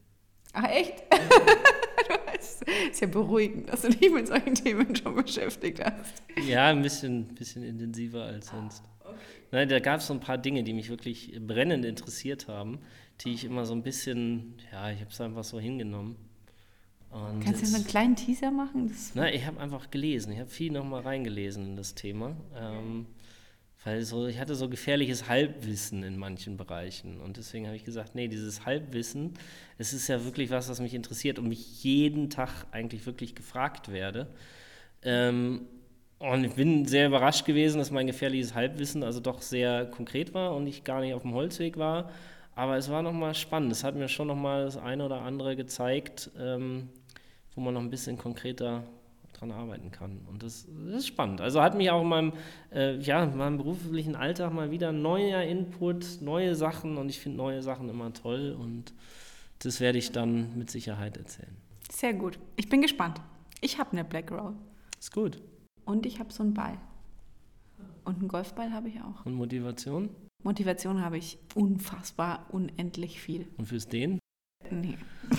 [0.53, 1.03] Ach, echt?
[2.37, 2.62] das
[2.93, 6.22] ist ja beruhigend, dass du dich mit solchen Themen schon beschäftigt hast.
[6.47, 8.85] Ja, ein bisschen, bisschen intensiver als sonst.
[9.50, 12.80] Nein, da gab es so ein paar Dinge, die mich wirklich brennend interessiert haben,
[13.20, 16.16] die ich immer so ein bisschen, ja, ich habe es einfach so hingenommen.
[17.11, 18.88] Und Kannst du so einen kleinen Teaser machen?
[18.88, 20.32] Das nein, ich habe einfach gelesen.
[20.32, 22.34] Ich habe viel nochmal reingelesen in das Thema.
[22.57, 23.07] Ähm,
[23.84, 27.20] weil so, ich hatte so gefährliches Halbwissen in manchen Bereichen.
[27.20, 29.34] Und deswegen habe ich gesagt, nee, dieses Halbwissen,
[29.76, 33.90] es ist ja wirklich was, was mich interessiert und mich jeden Tag eigentlich wirklich gefragt
[33.90, 34.32] werde.
[35.03, 35.66] Ähm,
[36.23, 40.55] und ich bin sehr überrascht gewesen, dass mein gefährliches Halbwissen also doch sehr konkret war
[40.55, 42.11] und ich gar nicht auf dem Holzweg war.
[42.55, 43.73] Aber es war nochmal spannend.
[43.73, 46.91] Es hat mir schon nochmal das eine oder andere gezeigt, ähm,
[47.55, 48.85] wo man noch ein bisschen konkreter
[49.33, 50.20] dran arbeiten kann.
[50.29, 51.41] Und das, das ist spannend.
[51.41, 52.33] Also hat mich auch in meinem,
[52.73, 57.39] äh, ja, in meinem beruflichen Alltag mal wieder neuer Input, neue Sachen und ich finde
[57.39, 58.93] neue Sachen immer toll und
[59.59, 61.57] das werde ich dann mit Sicherheit erzählen.
[61.91, 62.39] Sehr gut.
[62.57, 63.20] Ich bin gespannt.
[63.61, 64.55] Ich habe eine Black Roll.
[64.99, 65.41] Ist gut.
[65.93, 66.78] Und ich habe so einen Ball.
[68.05, 69.26] Und einen Golfball habe ich auch.
[69.26, 70.09] Und Motivation?
[70.43, 73.47] Motivation habe ich unfassbar, unendlich viel.
[73.59, 74.18] Und fürs Den?
[74.70, 74.97] Nee.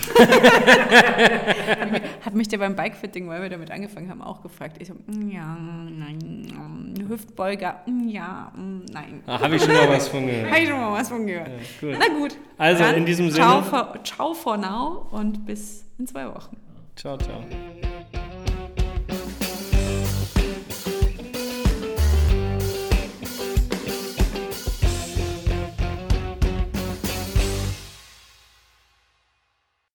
[2.24, 4.76] Hat mich der beim Bikefitting, weil wir damit angefangen haben, auch gefragt.
[4.78, 9.24] Ich so, mm, ja, nein, Hüftbeuger, mm, ja, mm, nein.
[9.26, 10.52] Ah, habe ich schon mal was von gehört.
[10.52, 11.48] Habe ich schon mal was von gehört.
[11.48, 11.96] Ja, gut.
[11.98, 12.36] Na gut.
[12.58, 13.44] Also in diesem Sinne.
[13.44, 16.56] Ciao for, ciao for now und bis in zwei Wochen.
[16.94, 17.42] Ciao, ciao.